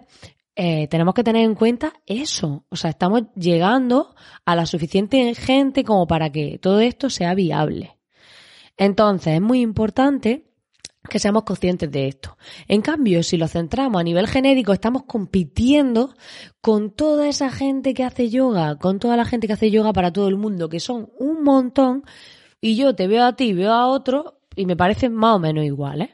eh, 0.56 0.88
tenemos 0.88 1.14
que 1.14 1.24
tener 1.24 1.44
en 1.46 1.56
cuenta 1.56 1.94
eso. 2.06 2.66
O 2.70 2.76
sea, 2.76 2.90
estamos 2.90 3.24
llegando 3.36 4.16
a 4.46 4.56
la 4.56 4.66
suficiente 4.66 5.34
gente 5.36 5.84
como 5.84 6.08
para 6.08 6.32
que 6.32 6.60
todo 6.60 6.80
esto 6.80 7.10
sea 7.10 7.34
viable. 7.34 7.98
Entonces, 8.78 9.36
es 9.36 9.42
muy 9.42 9.62
importante 9.62 10.52
que 11.10 11.20
seamos 11.20 11.44
conscientes 11.44 11.90
de 11.92 12.08
esto. 12.08 12.38
En 12.68 12.82
cambio, 12.82 13.24
si 13.24 13.38
lo 13.38 13.48
centramos 13.48 14.00
a 14.00 14.04
nivel 14.04 14.28
genérico, 14.28 14.72
estamos 14.74 15.04
compitiendo 15.04 16.14
con 16.62 16.92
toda 16.92 17.28
esa 17.28 17.50
gente 17.50 17.94
que 17.94 18.04
hace 18.04 18.30
yoga, 18.30 18.78
con 18.78 19.00
toda 19.00 19.18
la 19.18 19.26
gente 19.26 19.48
que 19.48 19.54
hace 19.54 19.72
yoga 19.72 19.94
para 19.94 20.14
todo 20.14 20.28
el 20.28 20.38
mundo, 20.38 20.70
que 20.70 20.80
son 20.80 21.10
un 21.18 21.44
montón, 21.44 22.04
y 22.60 22.76
yo 22.76 22.94
te 22.96 23.08
veo 23.08 23.26
a 23.26 23.36
ti, 23.36 23.54
veo 23.54 23.72
a 23.72 23.88
otro, 23.88 24.42
y 24.56 24.66
me 24.66 24.76
parecen 24.76 25.14
más 25.14 25.38
o 25.38 25.40
menos 25.40 25.66
iguales. 25.66 26.10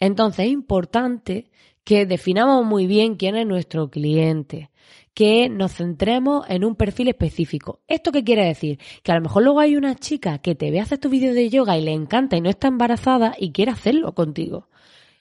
Entonces 0.00 0.46
es 0.46 0.52
importante 0.52 1.50
que 1.88 2.04
definamos 2.04 2.66
muy 2.66 2.86
bien 2.86 3.14
quién 3.14 3.34
es 3.34 3.46
nuestro 3.46 3.88
cliente, 3.88 4.70
que 5.14 5.48
nos 5.48 5.72
centremos 5.72 6.44
en 6.50 6.62
un 6.62 6.76
perfil 6.76 7.08
específico. 7.08 7.80
¿Esto 7.88 8.12
qué 8.12 8.22
quiere 8.22 8.44
decir? 8.44 8.78
Que 9.02 9.10
a 9.10 9.14
lo 9.14 9.22
mejor 9.22 9.42
luego 9.42 9.60
hay 9.60 9.74
una 9.74 9.94
chica 9.94 10.36
que 10.36 10.54
te 10.54 10.70
ve 10.70 10.80
hacer 10.80 10.98
tu 10.98 11.08
vídeo 11.08 11.32
de 11.32 11.48
yoga 11.48 11.78
y 11.78 11.82
le 11.82 11.94
encanta 11.94 12.36
y 12.36 12.42
no 12.42 12.50
está 12.50 12.68
embarazada 12.68 13.34
y 13.38 13.52
quiere 13.52 13.72
hacerlo 13.72 14.14
contigo. 14.14 14.68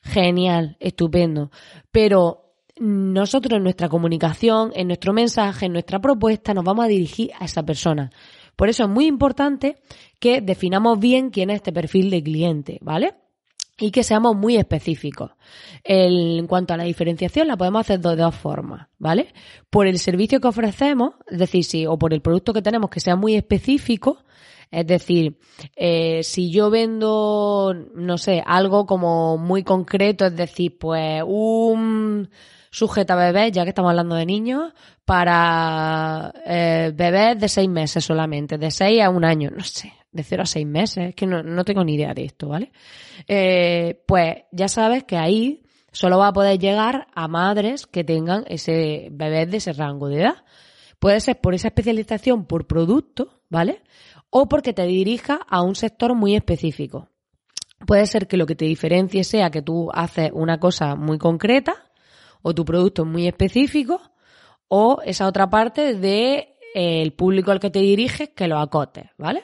Genial, 0.02 0.76
estupendo. 0.82 1.52
Pero 1.90 2.52
nosotros 2.82 3.56
en 3.56 3.64
nuestra 3.64 3.88
comunicación, 3.88 4.74
en 4.76 4.88
nuestro 4.88 5.14
mensaje, 5.14 5.68
en 5.68 5.72
nuestra 5.72 6.02
propuesta, 6.02 6.54
nos 6.54 6.66
vamos 6.66 6.84
a 6.84 6.90
dirigir 6.90 7.32
a 7.40 7.46
esa 7.46 7.64
persona. 7.64 8.10
Por 8.58 8.68
eso 8.68 8.84
es 8.84 8.90
muy 8.90 9.06
importante 9.06 9.78
que 10.20 10.42
definamos 10.42 11.00
bien 11.00 11.30
quién 11.30 11.50
es 11.50 11.58
este 11.58 11.72
perfil 11.72 12.10
de 12.10 12.22
cliente, 12.22 12.78
¿vale? 12.82 13.14
Y 13.80 13.92
que 13.92 14.04
seamos 14.04 14.36
muy 14.36 14.58
específicos. 14.58 15.32
en 15.84 16.48
cuanto 16.48 16.74
a 16.74 16.78
la 16.78 16.84
diferenciación, 16.84 17.48
la 17.48 17.58
podemos 17.58 17.82
hacer 17.82 18.00
de 18.00 18.16
dos 18.16 18.36
formas, 18.36 18.88
¿vale? 18.98 19.34
Por 19.70 19.88
el 19.88 20.00
servicio 20.00 20.42
que 20.42 20.48
ofrecemos, 20.48 21.14
es 21.28 21.40
decir, 21.40 21.64
si, 21.64 21.86
o 21.86 21.98
por 21.98 22.14
el 22.14 22.22
producto 22.22 22.54
que 22.54 22.62
tenemos 22.62 22.90
que 22.90 23.00
sea 23.00 23.16
muy 23.16 23.36
específico, 23.36 24.18
es 24.70 24.86
decir, 24.86 25.38
eh, 25.76 26.22
si 26.24 26.52
yo 26.52 26.70
vendo, 26.70 27.74
no 27.96 28.18
sé, 28.18 28.44
algo 28.46 28.86
como 28.86 29.38
muy 29.38 29.64
concreto, 29.64 30.26
es 30.26 30.36
decir, 30.36 30.78
pues 30.78 31.24
un 31.26 32.30
sujeta 32.70 33.16
bebés, 33.16 33.54
ya 33.54 33.64
que 33.64 33.70
estamos 33.70 33.90
hablando 33.90 34.16
de 34.16 34.26
niños, 34.26 34.74
para 35.06 36.34
eh, 36.46 36.92
bebés 36.94 37.40
de 37.40 37.48
seis 37.48 37.70
meses 37.70 38.04
solamente, 38.04 38.58
de 38.58 38.72
seis 38.72 39.02
a 39.02 39.10
un 39.10 39.24
año, 39.24 39.50
no 39.56 39.64
sé, 39.64 39.94
de 40.12 40.24
0 40.24 40.44
a 40.44 40.46
6 40.46 40.66
meses, 40.66 41.10
es 41.10 41.16
que 41.16 41.26
no, 41.26 41.64
tengo 41.64 41.84
ni 41.84 41.96
idea 41.96 42.14
de 42.14 42.26
esto, 42.26 42.50
¿vale? 42.50 42.72
Eh, 43.28 44.04
pues 44.08 44.38
ya 44.52 44.68
sabes 44.68 45.04
que 45.04 45.18
ahí 45.18 45.64
solo 45.92 46.20
va 46.20 46.28
a 46.28 46.34
poder 46.34 46.60
llegar 46.60 47.08
a 47.14 47.28
madres 47.28 47.88
que 47.88 48.04
tengan 48.04 48.44
ese 48.48 49.10
bebé 49.12 49.46
de 49.46 49.58
ese 49.58 49.74
rango 49.74 50.10
de 50.10 50.22
edad. 50.22 50.46
Puede 51.00 51.20
ser 51.20 51.40
por 51.40 51.54
esa 51.54 51.68
especialización 51.68 52.46
por 52.46 52.68
producto, 52.68 53.42
¿vale? 53.50 53.84
O 54.30 54.48
porque 54.48 54.74
te 54.74 54.86
dirija 54.86 55.40
a 55.48 55.62
un 55.62 55.76
sector 55.76 56.16
muy 56.16 56.36
específico. 56.36 57.10
Puede 57.86 58.08
ser 58.08 58.28
que 58.28 58.38
lo 58.38 58.46
que 58.46 58.56
te 58.56 58.66
diferencie 58.66 59.24
sea 59.24 59.52
que 59.52 59.62
tú 59.62 59.90
haces 59.94 60.32
una 60.34 60.60
cosa 60.60 60.96
muy 60.96 61.18
concreta 61.20 61.76
o 62.42 62.54
tu 62.54 62.66
producto 62.66 63.04
es 63.04 63.08
muy 63.08 63.28
específico 63.28 64.02
o 64.68 65.02
esa 65.06 65.28
otra 65.28 65.50
parte 65.50 65.94
de 65.94 66.58
eh, 66.74 67.02
el 67.02 67.14
público 67.14 67.52
al 67.52 67.60
que 67.60 67.70
te 67.70 67.80
diriges 67.80 68.30
que 68.30 68.48
lo 68.48 68.58
acote, 68.58 69.12
¿vale? 69.18 69.44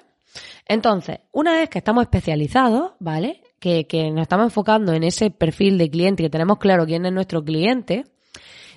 Entonces, 0.68 1.20
una 1.32 1.54
vez 1.54 1.70
que 1.70 1.80
estamos 1.80 2.04
especializados, 2.04 2.94
¿vale? 3.00 3.42
Que, 3.60 3.88
que 3.88 4.12
nos 4.12 4.24
estamos 4.24 4.46
enfocando 4.46 4.94
en 4.94 5.04
ese 5.04 5.30
perfil 5.30 5.78
de 5.78 5.90
cliente, 5.90 6.24
que 6.24 6.30
tenemos 6.30 6.58
claro 6.58 6.86
quién 6.86 7.06
es 7.06 7.14
nuestro 7.14 7.44
cliente, 7.44 8.06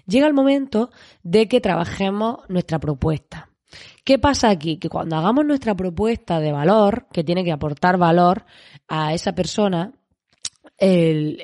llega 0.07 0.27
el 0.27 0.35
momento 0.35 0.91
de 1.23 1.49
que 1.49 1.61
trabajemos 1.61 2.39
nuestra 2.49 2.79
propuesta. 2.79 3.51
¿Qué 4.05 4.19
pasa 4.19 4.51
aquí? 4.51 4.79
Que 4.79 4.89
cuando 4.89 5.17
hagamos 5.17 5.45
nuestra 5.45 5.75
propuesta 5.75 6.39
de 6.39 6.53
valor, 6.53 7.09
que 7.13 7.25
tiene 7.25 7.45
que 7.45 7.53
aportar 7.53 7.99
valor 7.99 8.45
a 8.89 9.13
esa 9.13 9.35
persona, 9.35 9.93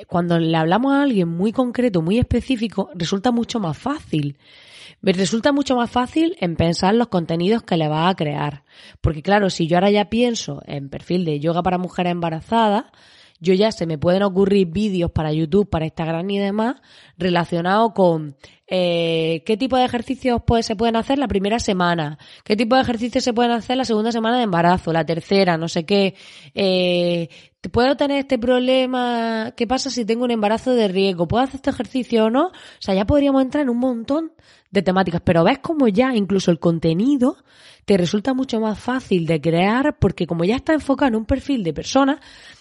cuando 0.07 0.39
le 0.39 0.55
hablamos 0.55 0.93
a 0.93 1.03
alguien 1.03 1.27
muy 1.27 1.51
concreto, 1.51 2.01
muy 2.01 2.19
específico, 2.19 2.89
resulta 2.95 3.31
mucho 3.31 3.59
más 3.59 3.77
fácil. 3.77 4.37
Resulta 5.01 5.51
mucho 5.51 5.75
más 5.75 5.89
fácil 5.89 6.37
en 6.39 6.55
pensar 6.55 6.95
los 6.95 7.09
contenidos 7.09 7.63
que 7.63 7.75
le 7.75 7.89
va 7.89 8.07
a 8.07 8.15
crear. 8.15 8.63
Porque 9.01 9.21
claro, 9.21 9.49
si 9.49 9.67
yo 9.67 9.75
ahora 9.75 9.91
ya 9.91 10.09
pienso 10.09 10.61
en 10.65 10.89
perfil 10.89 11.25
de 11.25 11.39
yoga 11.39 11.61
para 11.61 11.77
mujeres 11.77 12.11
embarazadas, 12.11 12.85
yo 13.43 13.53
ya 13.53 13.73
se 13.73 13.85
me 13.85 13.97
pueden 13.97 14.23
ocurrir 14.23 14.67
vídeos 14.67 15.11
para 15.11 15.33
YouTube, 15.33 15.69
para 15.69 15.83
Instagram 15.83 16.29
y 16.29 16.39
demás 16.39 16.75
relacionados 17.17 17.91
con 17.93 18.37
eh, 18.67 19.43
qué 19.45 19.57
tipo 19.57 19.75
de 19.75 19.83
ejercicios 19.83 20.41
pues, 20.47 20.65
se 20.65 20.77
pueden 20.77 20.95
hacer 20.95 21.19
la 21.19 21.27
primera 21.27 21.59
semana, 21.59 22.17
qué 22.45 22.55
tipo 22.55 22.77
de 22.77 22.83
ejercicios 22.83 23.21
se 23.21 23.33
pueden 23.33 23.51
hacer 23.51 23.75
la 23.75 23.83
segunda 23.83 24.13
semana 24.13 24.37
de 24.37 24.43
embarazo, 24.43 24.93
la 24.93 25.05
tercera, 25.05 25.57
no 25.57 25.67
sé 25.67 25.85
qué. 25.85 26.15
Eh, 26.55 27.27
¿Puedo 27.71 27.95
tener 27.95 28.19
este 28.19 28.37
problema? 28.37 29.53
¿Qué 29.55 29.65
pasa 29.65 29.89
si 29.89 30.03
tengo 30.03 30.25
un 30.25 30.31
embarazo 30.31 30.71
de 30.71 30.89
riesgo? 30.89 31.27
¿Puedo 31.27 31.43
hacer 31.43 31.55
este 31.55 31.69
ejercicio 31.69 32.25
o 32.25 32.29
no? 32.29 32.47
O 32.47 32.51
sea, 32.79 32.93
ya 32.93 33.05
podríamos 33.05 33.41
entrar 33.41 33.63
en 33.63 33.69
un 33.69 33.79
montón 33.79 34.33
de 34.69 34.81
temáticas, 34.81 35.21
pero 35.23 35.43
ves 35.43 35.59
como 35.59 35.87
ya 35.87 36.13
incluso 36.13 36.51
el 36.51 36.59
contenido 36.59 37.37
te 37.85 37.97
resulta 37.97 38.33
mucho 38.33 38.59
más 38.59 38.79
fácil 38.79 39.25
de 39.25 39.39
crear 39.39 39.97
porque 39.99 40.27
como 40.27 40.43
ya 40.43 40.57
está 40.57 40.73
enfocado 40.73 41.09
en 41.09 41.15
un 41.15 41.25
perfil 41.25 41.63
de 41.63 41.73
persona, 41.73 42.19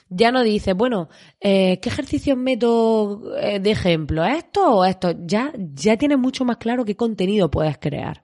ya 0.08 0.30
no 0.30 0.42
dices, 0.42 0.74
bueno, 0.74 1.08
eh, 1.40 1.80
¿qué 1.80 1.88
ejercicios 1.88 2.36
meto 2.36 3.22
eh, 3.40 3.58
de 3.60 3.70
ejemplo? 3.70 4.24
¿Esto 4.24 4.76
o 4.76 4.84
esto? 4.84 5.14
Ya, 5.26 5.52
ya 5.56 5.96
tienes 5.96 6.18
mucho 6.18 6.44
más 6.44 6.58
claro 6.58 6.84
qué 6.84 6.96
contenido 6.96 7.50
puedes 7.50 7.78
crear. 7.78 8.22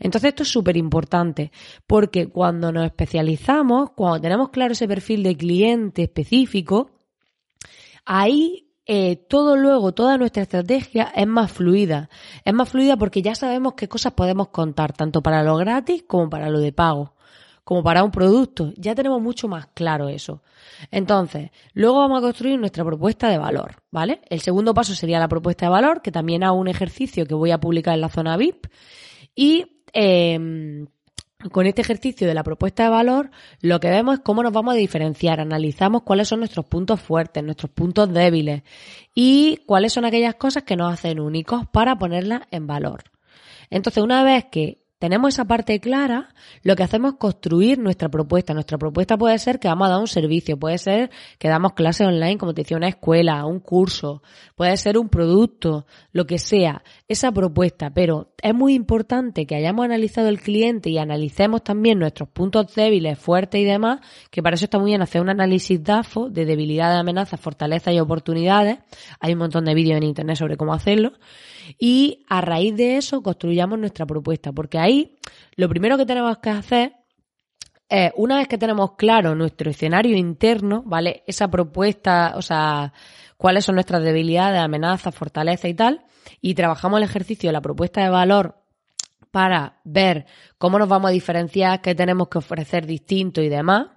Entonces 0.00 0.28
esto 0.28 0.42
es 0.42 0.48
súper 0.48 0.76
importante 0.76 1.52
porque 1.86 2.28
cuando 2.28 2.72
nos 2.72 2.86
especializamos, 2.86 3.90
cuando 3.90 4.20
tenemos 4.20 4.50
claro 4.50 4.72
ese 4.72 4.88
perfil 4.88 5.22
de 5.22 5.36
cliente 5.36 6.02
específico, 6.02 6.90
ahí 8.04 8.64
eh, 8.86 9.16
todo 9.16 9.56
luego, 9.56 9.92
toda 9.92 10.18
nuestra 10.18 10.42
estrategia 10.42 11.04
es 11.14 11.26
más 11.26 11.50
fluida. 11.50 12.10
Es 12.44 12.52
más 12.52 12.68
fluida 12.68 12.96
porque 12.96 13.22
ya 13.22 13.34
sabemos 13.34 13.74
qué 13.74 13.88
cosas 13.88 14.12
podemos 14.12 14.48
contar, 14.48 14.92
tanto 14.92 15.22
para 15.22 15.42
lo 15.42 15.56
gratis 15.56 16.04
como 16.06 16.28
para 16.28 16.50
lo 16.50 16.60
de 16.60 16.72
pago, 16.72 17.14
como 17.64 17.82
para 17.82 18.04
un 18.04 18.10
producto. 18.10 18.72
Ya 18.76 18.94
tenemos 18.94 19.22
mucho 19.22 19.48
más 19.48 19.68
claro 19.72 20.08
eso. 20.08 20.42
Entonces, 20.90 21.50
luego 21.72 21.98
vamos 21.98 22.18
a 22.18 22.22
construir 22.22 22.58
nuestra 22.58 22.84
propuesta 22.84 23.28
de 23.28 23.38
valor, 23.38 23.82
¿vale? 23.90 24.20
El 24.28 24.40
segundo 24.40 24.74
paso 24.74 24.94
sería 24.94 25.18
la 25.18 25.28
propuesta 25.28 25.66
de 25.66 25.70
valor, 25.70 26.02
que 26.02 26.12
también 26.12 26.44
hago 26.44 26.58
un 26.58 26.68
ejercicio 26.68 27.26
que 27.26 27.34
voy 27.34 27.52
a 27.52 27.60
publicar 27.60 27.94
en 27.94 28.02
la 28.02 28.10
zona 28.10 28.36
VIP. 28.36 28.66
Y 29.34 29.73
eh, 29.94 30.86
con 31.50 31.66
este 31.66 31.82
ejercicio 31.82 32.26
de 32.26 32.34
la 32.34 32.42
propuesta 32.42 32.84
de 32.84 32.88
valor, 32.90 33.30
lo 33.60 33.80
que 33.80 33.90
vemos 33.90 34.14
es 34.14 34.20
cómo 34.20 34.42
nos 34.42 34.52
vamos 34.52 34.74
a 34.74 34.78
diferenciar, 34.78 35.40
analizamos 35.40 36.02
cuáles 36.02 36.28
son 36.28 36.40
nuestros 36.40 36.66
puntos 36.66 37.00
fuertes, 37.00 37.42
nuestros 37.42 37.70
puntos 37.70 38.12
débiles 38.12 38.62
y 39.14 39.58
cuáles 39.66 39.92
son 39.92 40.04
aquellas 40.04 40.34
cosas 40.36 40.62
que 40.62 40.76
nos 40.76 40.92
hacen 40.92 41.20
únicos 41.20 41.66
para 41.68 41.96
ponerlas 41.96 42.42
en 42.50 42.66
valor. 42.66 43.04
Entonces, 43.70 44.02
una 44.02 44.22
vez 44.24 44.46
que 44.50 44.83
tenemos 45.04 45.34
esa 45.34 45.44
parte 45.44 45.80
clara, 45.80 46.30
lo 46.62 46.74
que 46.76 46.82
hacemos 46.82 47.12
es 47.12 47.18
construir 47.18 47.78
nuestra 47.78 48.08
propuesta. 48.08 48.54
Nuestra 48.54 48.78
propuesta 48.78 49.18
puede 49.18 49.38
ser 49.38 49.58
que 49.58 49.68
vamos 49.68 49.88
a 49.88 49.90
dar 49.90 50.00
un 50.00 50.06
servicio, 50.06 50.58
puede 50.58 50.78
ser 50.78 51.10
que 51.38 51.48
damos 51.48 51.74
clases 51.74 52.06
online, 52.06 52.38
como 52.38 52.54
te 52.54 52.62
decía, 52.62 52.78
una 52.78 52.88
escuela, 52.88 53.44
un 53.44 53.60
curso, 53.60 54.22
puede 54.54 54.74
ser 54.78 54.96
un 54.96 55.10
producto, 55.10 55.84
lo 56.12 56.24
que 56.24 56.38
sea, 56.38 56.82
esa 57.06 57.30
propuesta. 57.32 57.90
Pero 57.90 58.32
es 58.42 58.54
muy 58.54 58.72
importante 58.72 59.44
que 59.44 59.54
hayamos 59.54 59.84
analizado 59.84 60.28
el 60.28 60.40
cliente 60.40 60.88
y 60.88 60.96
analicemos 60.96 61.62
también 61.62 61.98
nuestros 61.98 62.30
puntos 62.30 62.74
débiles, 62.74 63.18
fuertes 63.18 63.60
y 63.60 63.64
demás, 63.64 64.00
que 64.30 64.42
para 64.42 64.54
eso 64.54 64.64
está 64.64 64.78
muy 64.78 64.92
bien 64.92 65.02
hacer 65.02 65.20
un 65.20 65.28
análisis 65.28 65.84
DAFO 65.84 66.30
de 66.30 66.46
debilidades, 66.46 66.98
amenazas, 66.98 67.38
fortalezas 67.38 67.92
y 67.92 68.00
oportunidades. 68.00 68.78
Hay 69.20 69.34
un 69.34 69.40
montón 69.40 69.66
de 69.66 69.74
vídeos 69.74 69.98
en 69.98 70.04
internet 70.04 70.36
sobre 70.38 70.56
cómo 70.56 70.72
hacerlo 70.72 71.12
y 71.78 72.24
a 72.28 72.40
raíz 72.40 72.76
de 72.76 72.96
eso 72.96 73.22
construyamos 73.22 73.78
nuestra 73.78 74.06
propuesta, 74.06 74.52
porque 74.52 74.78
ahí 74.78 75.16
lo 75.56 75.68
primero 75.68 75.96
que 75.96 76.06
tenemos 76.06 76.38
que 76.38 76.50
hacer 76.50 76.92
es, 77.88 78.12
una 78.16 78.38
vez 78.38 78.48
que 78.48 78.58
tenemos 78.58 78.92
claro 78.96 79.34
nuestro 79.34 79.70
escenario 79.70 80.16
interno, 80.16 80.82
¿vale? 80.86 81.22
Esa 81.26 81.48
propuesta, 81.48 82.34
o 82.36 82.42
sea, 82.42 82.92
cuáles 83.36 83.64
son 83.64 83.76
nuestras 83.76 84.02
debilidades, 84.02 84.60
amenazas, 84.60 85.14
fortalezas 85.14 85.70
y 85.70 85.74
tal, 85.74 86.04
y 86.40 86.54
trabajamos 86.54 86.98
el 86.98 87.04
ejercicio 87.04 87.48
de 87.48 87.52
la 87.52 87.60
propuesta 87.60 88.02
de 88.02 88.08
valor 88.08 88.56
para 89.30 89.80
ver 89.84 90.26
cómo 90.58 90.78
nos 90.78 90.88
vamos 90.88 91.10
a 91.10 91.12
diferenciar, 91.12 91.80
qué 91.80 91.94
tenemos 91.94 92.28
que 92.28 92.38
ofrecer 92.38 92.86
distinto 92.86 93.42
y 93.42 93.48
demás, 93.48 93.88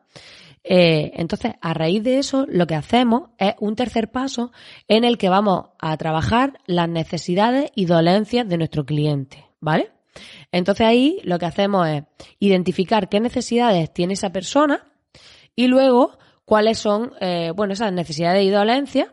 eh, 0.69 1.11
entonces, 1.15 1.53
a 1.61 1.73
raíz 1.73 2.03
de 2.03 2.19
eso, 2.19 2.45
lo 2.49 2.67
que 2.67 2.75
hacemos 2.75 3.29
es 3.37 3.53
un 3.59 3.75
tercer 3.75 4.11
paso 4.11 4.51
en 4.87 5.03
el 5.03 5.17
que 5.17 5.29
vamos 5.29 5.69
a 5.79 5.95
trabajar 5.97 6.59
las 6.65 6.89
necesidades 6.89 7.71
y 7.75 7.85
dolencias 7.85 8.47
de 8.47 8.57
nuestro 8.57 8.85
cliente, 8.85 9.45
¿vale? 9.59 9.91
Entonces 10.51 10.85
ahí 10.85 11.19
lo 11.23 11.39
que 11.39 11.45
hacemos 11.45 11.87
es 11.87 12.03
identificar 12.39 13.07
qué 13.07 13.19
necesidades 13.19 13.93
tiene 13.93 14.13
esa 14.13 14.31
persona 14.31 14.83
y 15.55 15.67
luego 15.67 16.17
cuáles 16.43 16.79
son, 16.79 17.13
eh, 17.21 17.51
bueno, 17.55 17.73
esas 17.73 17.93
necesidades 17.93 18.43
y 18.45 18.49
dolencias 18.49 19.09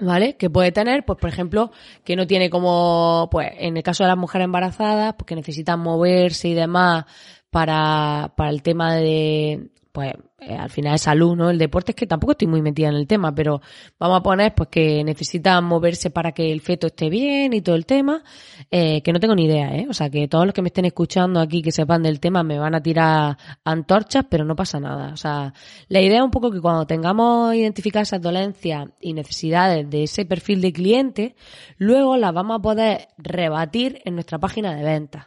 ¿Vale? 0.00 0.36
Que 0.36 0.50
puede 0.50 0.72
tener, 0.72 1.04
pues 1.04 1.20
por 1.20 1.30
ejemplo, 1.30 1.70
que 2.02 2.16
no 2.16 2.26
tiene 2.26 2.50
como, 2.50 3.28
pues 3.30 3.52
en 3.58 3.76
el 3.76 3.84
caso 3.84 4.02
de 4.02 4.08
las 4.08 4.18
mujeres 4.18 4.46
embarazadas, 4.46 5.14
pues 5.14 5.24
que 5.24 5.36
necesitan 5.36 5.78
moverse 5.78 6.48
y 6.48 6.54
demás 6.54 7.04
para, 7.48 8.34
para 8.36 8.50
el 8.50 8.60
tema 8.62 8.96
de, 8.96 9.70
pues 9.94 10.12
eh, 10.40 10.56
al 10.56 10.70
final 10.70 10.96
es 10.96 11.02
salud, 11.02 11.36
¿no? 11.36 11.50
El 11.50 11.56
deporte 11.56 11.92
es 11.92 11.96
que 11.96 12.08
tampoco 12.08 12.32
estoy 12.32 12.48
muy 12.48 12.60
metida 12.60 12.88
en 12.88 12.96
el 12.96 13.06
tema, 13.06 13.32
pero 13.32 13.60
vamos 13.96 14.18
a 14.18 14.22
poner 14.24 14.52
pues 14.52 14.68
que 14.68 15.04
necesitan 15.04 15.64
moverse 15.64 16.10
para 16.10 16.32
que 16.32 16.50
el 16.50 16.62
feto 16.62 16.88
esté 16.88 17.08
bien 17.08 17.52
y 17.52 17.60
todo 17.60 17.76
el 17.76 17.86
tema, 17.86 18.24
eh, 18.72 19.02
que 19.02 19.12
no 19.12 19.20
tengo 19.20 19.36
ni 19.36 19.44
idea, 19.44 19.72
¿eh? 19.76 19.86
O 19.88 19.94
sea, 19.94 20.10
que 20.10 20.26
todos 20.26 20.46
los 20.46 20.52
que 20.52 20.62
me 20.62 20.68
estén 20.68 20.84
escuchando 20.84 21.38
aquí 21.38 21.62
que 21.62 21.70
sepan 21.70 22.02
del 22.02 22.18
tema 22.18 22.42
me 22.42 22.58
van 22.58 22.74
a 22.74 22.82
tirar 22.82 23.38
antorchas, 23.62 24.26
pero 24.28 24.44
no 24.44 24.56
pasa 24.56 24.80
nada. 24.80 25.12
O 25.12 25.16
sea, 25.16 25.54
la 25.86 26.00
idea 26.00 26.18
es 26.18 26.24
un 26.24 26.32
poco 26.32 26.50
que 26.50 26.60
cuando 26.60 26.88
tengamos 26.88 27.54
identificadas 27.54 28.08
esas 28.08 28.20
dolencias 28.20 28.88
y 29.00 29.12
necesidades 29.12 29.88
de 29.88 30.02
ese 30.02 30.24
perfil 30.24 30.60
de 30.60 30.72
cliente, 30.72 31.36
luego 31.78 32.16
las 32.16 32.34
vamos 32.34 32.58
a 32.58 32.62
poder 32.62 33.08
rebatir 33.16 34.00
en 34.04 34.14
nuestra 34.14 34.40
página 34.40 34.74
de 34.74 34.82
ventas. 34.82 35.26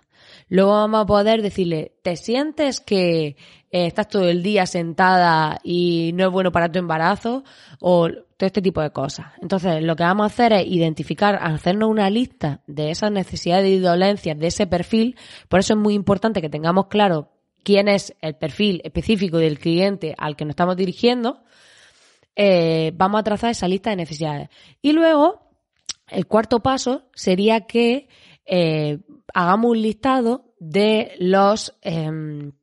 Luego 0.50 0.72
vamos 0.72 1.02
a 1.02 1.06
poder 1.06 1.42
decirle, 1.42 1.94
¿te 2.04 2.16
sientes 2.16 2.80
que 2.80 3.36
eh, 3.72 3.88
estás 3.88 4.08
todo 4.08 4.28
el 4.30 4.44
día 4.44 4.66
sentada 4.66 5.60
y 5.64 6.12
no 6.14 6.28
es 6.28 6.32
bueno 6.32 6.52
para 6.52 6.72
tu 6.72 6.80
embarazo? 6.80 7.44
O 7.80 8.10
todo 8.10 8.48
este 8.48 8.62
tipo 8.62 8.82
de 8.82 8.92
cosas. 8.92 9.28
Entonces, 9.42 9.84
lo 9.84 9.96
que 9.96 10.04
vamos 10.04 10.24
a 10.24 10.28
hacer 10.28 10.54
es 10.54 10.68
identificar, 10.68 11.40
hacernos 11.42 11.90
una 11.90 12.10
lista 12.10 12.62
de 12.68 12.92
esas 12.92 13.12
necesidades 13.12 13.70
y 13.70 13.80
dolencias 13.80 14.38
de 14.38 14.48
ese 14.48 14.68
perfil. 14.68 15.18
Por 15.50 15.60
eso 15.60 15.74
es 15.74 15.80
muy 15.80 15.96
importante 15.96 16.42
que 16.42 16.50
tengamos 16.50 16.88
claro 16.88 17.32
quién 17.64 17.88
es 17.88 18.16
el 18.22 18.36
perfil 18.36 18.82
específico 18.84 19.38
del 19.38 19.60
cliente 19.60 20.16
al 20.18 20.36
que 20.36 20.46
nos 20.46 20.52
estamos 20.52 20.78
dirigiendo. 20.78 21.44
Eh, 22.36 22.92
vamos 22.96 23.20
a 23.20 23.24
trazar 23.24 23.50
esa 23.50 23.68
lista 23.68 23.90
de 23.90 23.96
necesidades. 23.96 24.50
Y 24.82 24.94
luego, 24.94 25.42
el 26.08 26.28
cuarto 26.28 26.62
paso 26.62 27.10
sería 27.14 27.62
que 27.62 28.08
eh, 28.46 29.00
hagamos 29.34 29.72
un 29.72 29.82
listado 29.82 30.54
de 30.60 31.16
los, 31.20 31.76
em, 31.82 32.54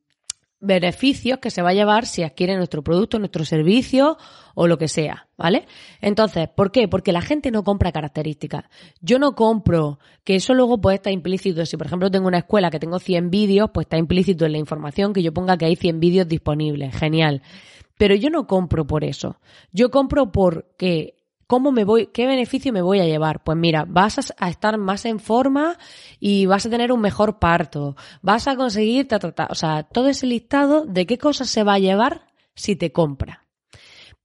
beneficios 0.65 1.39
que 1.39 1.49
se 1.49 1.61
va 1.61 1.69
a 1.69 1.73
llevar 1.73 2.05
si 2.05 2.23
adquiere 2.23 2.55
nuestro 2.57 2.83
producto, 2.83 3.19
nuestro 3.19 3.45
servicio 3.45 4.17
o 4.53 4.67
lo 4.67 4.77
que 4.77 4.87
sea, 4.87 5.27
¿vale? 5.37 5.65
Entonces, 6.01 6.47
¿por 6.47 6.71
qué? 6.71 6.87
Porque 6.87 7.11
la 7.11 7.21
gente 7.21 7.51
no 7.51 7.63
compra 7.63 7.91
características. 7.91 8.65
Yo 9.01 9.19
no 9.19 9.35
compro, 9.35 9.99
que 10.23 10.35
eso 10.35 10.53
luego 10.53 10.79
puede 10.79 10.95
estar 10.95 11.13
implícito. 11.13 11.65
Si, 11.65 11.77
por 11.77 11.87
ejemplo, 11.87 12.09
tengo 12.09 12.27
una 12.27 12.39
escuela 12.39 12.71
que 12.71 12.79
tengo 12.79 12.99
100 12.99 13.29
vídeos, 13.29 13.69
pues 13.73 13.85
está 13.85 13.97
implícito 13.97 14.45
en 14.45 14.53
la 14.53 14.57
información 14.57 15.13
que 15.13 15.23
yo 15.23 15.33
ponga 15.33 15.57
que 15.57 15.65
hay 15.65 15.75
100 15.75 15.99
vídeos 15.99 16.27
disponibles. 16.27 16.95
Genial. 16.95 17.41
Pero 17.97 18.15
yo 18.15 18.29
no 18.29 18.47
compro 18.47 18.85
por 18.85 19.03
eso. 19.03 19.37
Yo 19.71 19.89
compro 19.89 20.31
porque 20.31 21.14
¿Cómo 21.47 21.71
me 21.71 21.83
voy, 21.83 22.07
qué 22.07 22.25
beneficio 22.25 22.73
me 22.73 22.81
voy 22.81 22.99
a 22.99 23.05
llevar? 23.05 23.43
Pues 23.43 23.57
mira, 23.57 23.85
vas 23.87 24.33
a, 24.37 24.49
estar 24.49 24.77
más 24.77 25.05
en 25.05 25.19
forma 25.19 25.77
y 26.19 26.47
vas 26.47 26.65
a 26.65 26.69
tener 26.69 26.91
un 26.91 27.01
mejor 27.01 27.37
parto. 27.37 27.95
Vas 28.23 28.47
a 28.47 28.55
conseguir, 28.55 29.07
o 29.49 29.55
sea, 29.55 29.83
todo 29.83 30.07
ese 30.07 30.25
listado 30.25 30.85
de 30.85 31.05
qué 31.05 31.19
cosas 31.19 31.49
se 31.49 31.63
va 31.63 31.75
a 31.75 31.79
llevar 31.79 32.27
si 32.55 32.75
te 32.75 32.91
compra. 32.91 33.45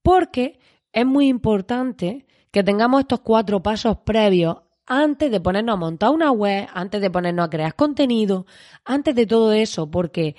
Porque 0.03 0.59
es 0.93 1.05
muy 1.05 1.29
importante 1.29 2.27
que 2.51 2.65
tengamos 2.65 3.01
estos 3.01 3.21
cuatro 3.21 3.63
pasos 3.63 3.99
previos 3.99 4.57
antes 4.87 5.31
de 5.31 5.41
ponernos 5.41 5.75
a 5.75 5.79
montar 5.79 6.11
una 6.11 6.33
web, 6.33 6.69
antes 6.73 7.01
de 7.01 7.11
ponernos 7.11 7.47
a 7.47 7.51
crear 7.51 7.77
contenido, 7.77 8.47
antes 8.85 9.15
de 9.15 9.27
todo 9.27 9.53
eso, 9.53 9.91
porque 9.91 10.37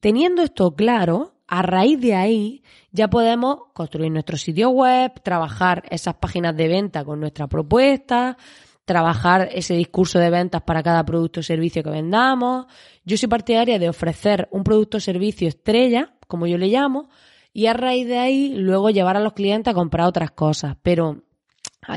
teniendo 0.00 0.42
esto 0.42 0.74
claro, 0.74 1.33
a 1.46 1.62
raíz 1.62 2.00
de 2.00 2.14
ahí 2.14 2.62
ya 2.90 3.08
podemos 3.08 3.58
construir 3.72 4.10
nuestro 4.10 4.36
sitio 4.36 4.70
web, 4.70 5.12
trabajar 5.22 5.82
esas 5.90 6.14
páginas 6.14 6.56
de 6.56 6.68
venta 6.68 7.04
con 7.04 7.20
nuestra 7.20 7.46
propuesta, 7.46 8.36
trabajar 8.84 9.48
ese 9.52 9.74
discurso 9.74 10.18
de 10.18 10.30
ventas 10.30 10.62
para 10.62 10.82
cada 10.82 11.04
producto 11.04 11.40
o 11.40 11.42
servicio 11.42 11.82
que 11.82 11.90
vendamos. 11.90 12.66
Yo 13.04 13.16
soy 13.16 13.28
partidaria 13.28 13.78
de 13.78 13.88
ofrecer 13.88 14.48
un 14.50 14.64
producto 14.64 14.98
o 14.98 15.00
servicio 15.00 15.48
estrella, 15.48 16.14
como 16.26 16.46
yo 16.46 16.58
le 16.58 16.68
llamo, 16.68 17.08
y 17.52 17.66
a 17.66 17.72
raíz 17.72 18.06
de 18.06 18.18
ahí 18.18 18.54
luego 18.56 18.90
llevar 18.90 19.16
a 19.16 19.20
los 19.20 19.32
clientes 19.32 19.70
a 19.70 19.74
comprar 19.74 20.06
otras 20.06 20.32
cosas. 20.32 20.76
Pero, 20.82 21.22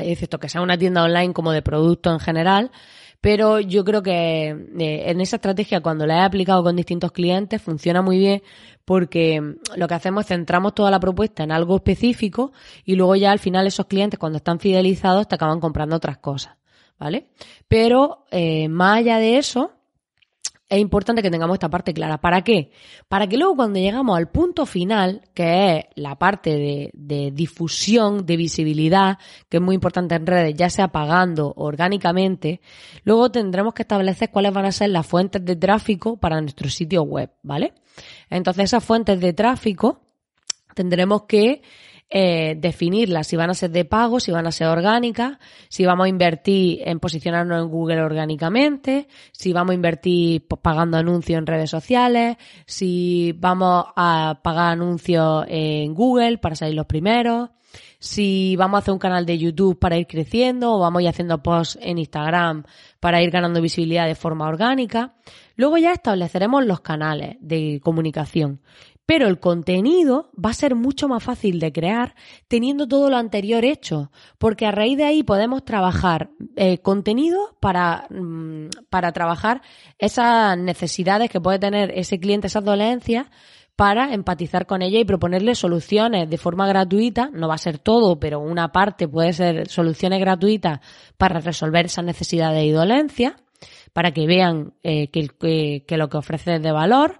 es 0.02 0.22
esto 0.22 0.38
que 0.38 0.48
sea 0.48 0.60
una 0.60 0.78
tienda 0.78 1.02
online 1.02 1.32
como 1.32 1.52
de 1.52 1.62
producto 1.62 2.12
en 2.12 2.20
general, 2.20 2.70
pero 3.20 3.58
yo 3.58 3.84
creo 3.84 4.02
que 4.02 4.48
eh, 4.48 5.10
en 5.10 5.20
esa 5.20 5.36
estrategia, 5.36 5.80
cuando 5.80 6.06
la 6.06 6.18
he 6.18 6.24
aplicado 6.24 6.62
con 6.62 6.76
distintos 6.76 7.12
clientes, 7.12 7.60
funciona 7.60 8.00
muy 8.00 8.18
bien 8.18 8.42
porque 8.84 9.40
mm, 9.40 9.56
lo 9.76 9.88
que 9.88 9.94
hacemos 9.94 10.24
es 10.24 10.28
centramos 10.28 10.74
toda 10.74 10.90
la 10.90 11.00
propuesta 11.00 11.42
en 11.42 11.52
algo 11.52 11.76
específico 11.76 12.52
y 12.84 12.94
luego 12.94 13.16
ya 13.16 13.32
al 13.32 13.38
final 13.38 13.66
esos 13.66 13.86
clientes, 13.86 14.18
cuando 14.18 14.38
están 14.38 14.60
fidelizados, 14.60 15.26
te 15.28 15.34
acaban 15.34 15.60
comprando 15.60 15.96
otras 15.96 16.18
cosas. 16.18 16.54
¿Vale? 16.98 17.28
Pero 17.68 18.24
eh, 18.32 18.68
más 18.68 18.98
allá 18.98 19.18
de 19.18 19.38
eso, 19.38 19.77
es 20.68 20.78
importante 20.78 21.22
que 21.22 21.30
tengamos 21.30 21.54
esta 21.54 21.70
parte 21.70 21.94
clara. 21.94 22.18
¿Para 22.20 22.42
qué? 22.42 22.70
Para 23.08 23.26
que 23.26 23.38
luego 23.38 23.56
cuando 23.56 23.78
llegamos 23.78 24.18
al 24.18 24.28
punto 24.28 24.66
final, 24.66 25.22
que 25.32 25.78
es 25.78 25.84
la 25.94 26.18
parte 26.18 26.90
de, 26.92 27.30
difusión, 27.32 28.26
de 28.26 28.36
visibilidad, 28.36 29.18
que 29.48 29.56
es 29.56 29.62
muy 29.62 29.74
importante 29.74 30.14
en 30.14 30.26
redes, 30.26 30.54
ya 30.54 30.68
sea 30.68 30.88
pagando 30.88 31.54
orgánicamente, 31.56 32.60
luego 33.04 33.30
tendremos 33.30 33.72
que 33.72 33.82
establecer 33.82 34.30
cuáles 34.30 34.52
van 34.52 34.66
a 34.66 34.72
ser 34.72 34.90
las 34.90 35.06
fuentes 35.06 35.42
de 35.42 35.56
tráfico 35.56 36.18
para 36.18 36.40
nuestro 36.40 36.68
sitio 36.68 37.02
web, 37.02 37.30
¿vale? 37.42 37.72
Entonces 38.28 38.64
esas 38.64 38.84
fuentes 38.84 39.18
de 39.20 39.32
tráfico 39.32 40.02
tendremos 40.74 41.22
que 41.22 41.62
eh, 42.10 42.56
definirlas, 42.58 43.26
si 43.26 43.36
van 43.36 43.50
a 43.50 43.54
ser 43.54 43.70
de 43.70 43.84
pago, 43.84 44.18
si 44.18 44.30
van 44.30 44.46
a 44.46 44.52
ser 44.52 44.68
orgánicas, 44.68 45.38
si 45.68 45.84
vamos 45.84 46.06
a 46.06 46.08
invertir 46.08 46.80
en 46.84 47.00
posicionarnos 47.00 47.62
en 47.62 47.68
Google 47.68 48.02
orgánicamente, 48.02 49.08
si 49.32 49.52
vamos 49.52 49.72
a 49.72 49.74
invertir 49.74 50.46
pagando 50.46 50.96
anuncios 50.96 51.38
en 51.38 51.46
redes 51.46 51.68
sociales, 51.68 52.38
si 52.64 53.34
vamos 53.38 53.86
a 53.94 54.40
pagar 54.42 54.72
anuncios 54.72 55.44
en 55.48 55.92
Google 55.94 56.38
para 56.38 56.56
salir 56.56 56.74
los 56.74 56.86
primeros, 56.86 57.50
si 57.98 58.56
vamos 58.56 58.78
a 58.78 58.80
hacer 58.80 58.92
un 58.92 59.00
canal 59.00 59.26
de 59.26 59.38
YouTube 59.38 59.78
para 59.78 59.98
ir 59.98 60.06
creciendo 60.06 60.74
o 60.74 60.78
vamos 60.78 61.00
a 61.00 61.02
ir 61.02 61.08
haciendo 61.08 61.42
posts 61.42 61.78
en 61.82 61.98
Instagram 61.98 62.64
para 63.00 63.22
ir 63.22 63.30
ganando 63.30 63.60
visibilidad 63.60 64.06
de 64.06 64.14
forma 64.14 64.48
orgánica. 64.48 65.14
Luego 65.58 65.76
ya 65.76 65.92
estableceremos 65.92 66.64
los 66.64 66.80
canales 66.80 67.36
de 67.40 67.80
comunicación. 67.82 68.60
Pero 69.06 69.26
el 69.26 69.40
contenido 69.40 70.30
va 70.32 70.50
a 70.50 70.54
ser 70.54 70.76
mucho 70.76 71.08
más 71.08 71.24
fácil 71.24 71.58
de 71.58 71.72
crear 71.72 72.14
teniendo 72.46 72.86
todo 72.86 73.10
lo 73.10 73.16
anterior 73.16 73.64
hecho, 73.64 74.12
porque 74.38 74.66
a 74.66 74.70
raíz 74.70 74.96
de 74.96 75.04
ahí 75.04 75.24
podemos 75.24 75.64
trabajar 75.64 76.30
eh, 76.54 76.78
contenido 76.78 77.56
para, 77.58 78.06
mm, 78.08 78.68
para 78.88 79.10
trabajar 79.10 79.62
esas 79.98 80.56
necesidades 80.56 81.28
que 81.28 81.40
puede 81.40 81.58
tener 81.58 81.90
ese 81.90 82.20
cliente, 82.20 82.46
esas 82.46 82.64
dolencias, 82.64 83.26
para 83.74 84.12
empatizar 84.14 84.66
con 84.66 84.82
ella 84.82 85.00
y 85.00 85.04
proponerle 85.04 85.56
soluciones 85.56 86.30
de 86.30 86.38
forma 86.38 86.68
gratuita. 86.68 87.30
No 87.32 87.48
va 87.48 87.54
a 87.54 87.58
ser 87.58 87.78
todo, 87.78 88.20
pero 88.20 88.38
una 88.38 88.70
parte 88.70 89.08
puede 89.08 89.32
ser 89.32 89.68
soluciones 89.68 90.20
gratuitas 90.20 90.80
para 91.16 91.40
resolver 91.40 91.86
esas 91.86 92.04
necesidades 92.04 92.64
y 92.64 92.70
dolencias, 92.70 93.34
para 93.98 94.12
que 94.12 94.28
vean 94.28 94.74
eh, 94.84 95.10
que, 95.10 95.96
lo 95.96 96.08
que 96.08 96.16
ofrece 96.16 96.54
es 96.54 96.62
de 96.62 96.70
valor 96.70 97.18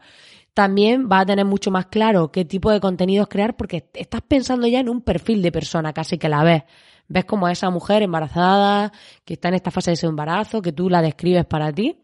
también 0.55 1.09
va 1.11 1.19
a 1.19 1.27
tener 1.27 1.45
mucho 1.45 1.73
más 1.73 1.87
claro 1.87 2.31
qué 2.31 2.45
tipo 2.45 2.71
de 2.71 2.79
contenidos 2.79 3.27
crear 3.27 3.57
porque 3.57 3.91
estás 3.95 4.21
pensando 4.21 4.64
ya 4.69 4.79
en 4.79 4.88
un 4.88 5.01
perfil 5.01 5.43
de 5.43 5.51
persona 5.51 5.93
casi 5.93 6.19
que 6.19 6.29
la 6.29 6.45
ves. 6.45 6.62
Ves 7.09 7.25
como 7.25 7.49
a 7.49 7.51
esa 7.51 7.69
mujer 7.71 8.05
embarazada 8.05 8.93
que 9.25 9.35
está 9.35 9.49
en 9.49 9.55
esta 9.55 9.73
fase 9.73 9.91
de 9.91 9.97
su 9.97 10.07
embarazo, 10.07 10.62
que 10.62 10.71
tú 10.71 10.88
la 10.88 11.03
describes 11.03 11.47
para 11.47 11.73
ti 11.73 11.99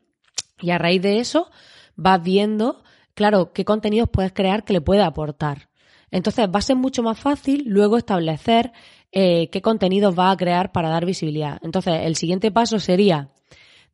y 0.61 0.73
a 0.73 0.79
raíz 0.79 1.01
de 1.03 1.21
eso 1.21 1.53
vas 1.95 2.21
viendo, 2.21 2.83
claro, 3.15 3.53
qué 3.53 3.65
contenidos 3.65 4.09
puedes 4.13 4.33
crear 4.33 4.65
que 4.65 4.73
le 4.73 4.81
puede 4.81 5.03
aportar. 5.05 5.69
Entonces 6.11 6.49
va 6.53 6.59
a 6.59 6.63
ser 6.63 6.75
mucho 6.75 7.05
más 7.05 7.21
fácil 7.21 7.63
luego 7.69 7.97
establecer 7.97 8.73
eh, 9.13 9.51
qué 9.53 9.63
contenidos 9.63 10.19
va 10.19 10.33
a 10.33 10.37
crear 10.37 10.73
para 10.73 10.89
dar 10.89 11.07
visibilidad. 11.07 11.61
Entonces 11.63 11.95
el 12.03 12.17
siguiente 12.17 12.51
paso 12.51 12.81
sería 12.81 13.31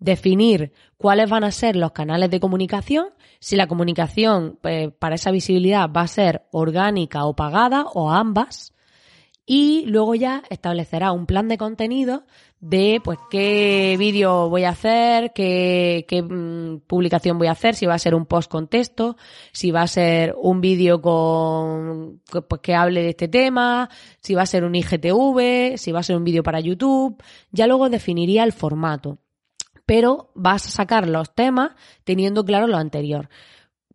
definir 0.01 0.73
cuáles 0.97 1.31
van 1.31 1.45
a 1.45 1.53
ser 1.53 1.77
los 1.77 1.93
canales 1.93 2.31
de 2.31 2.41
comunicación, 2.41 3.09
si 3.39 3.57
la 3.57 3.69
comunicación 3.69 4.59
eh, 4.65 4.91
para 4.91 5.15
esa 5.15 5.31
visibilidad 5.31 5.89
va 5.91 6.03
a 6.03 6.09
ser 6.09 6.43
orgánica 6.51 7.25
o 7.27 7.37
pagada 7.37 7.85
o 7.95 8.11
ambas, 8.11 8.75
y 9.53 9.85
luego 9.87 10.15
ya 10.15 10.45
establecerá 10.49 11.11
un 11.11 11.27
plan 11.27 11.49
de 11.49 11.59
contenido 11.59 12.25
de 12.61 13.01
pues 13.03 13.19
qué 13.31 13.97
vídeo 13.99 14.49
voy 14.49 14.65
a 14.65 14.71
hacer, 14.71 15.33
qué, 15.33 16.05
mm, 16.23 16.87
publicación 16.87 17.37
voy 17.37 17.49
a 17.49 17.53
hacer, 17.53 17.75
si 17.75 17.85
va 17.85 17.95
a 17.95 17.99
ser 17.99 18.15
un 18.15 18.27
post 18.27 18.51
con 18.51 18.69
texto, 18.69 19.17
si 19.51 19.71
va 19.73 19.83
a 19.83 19.89
ser 19.89 20.37
un 20.41 20.61
vídeo 20.61 21.03
con 21.03 22.21
pues 22.49 22.61
que 22.61 22.75
hable 22.75 23.03
de 23.03 23.09
este 23.11 23.29
tema, 23.29 23.91
si 24.21 24.35
va 24.35 24.43
a 24.43 24.47
ser 24.47 24.63
un 24.63 24.75
IGTV, 24.75 25.77
si 25.79 25.91
va 25.91 26.01
a 26.01 26.05
ser 26.05 26.17
un 26.17 26.25
vídeo 26.25 26.43
para 26.43 26.61
YouTube, 26.61 27.21
ya 27.51 27.67
luego 27.67 27.89
definiría 27.89 28.45
el 28.45 28.53
formato 28.53 29.19
pero 29.90 30.31
vas 30.37 30.68
a 30.68 30.70
sacar 30.70 31.09
los 31.09 31.35
temas 31.35 31.72
teniendo 32.05 32.44
claro 32.44 32.68
lo 32.68 32.76
anterior. 32.76 33.29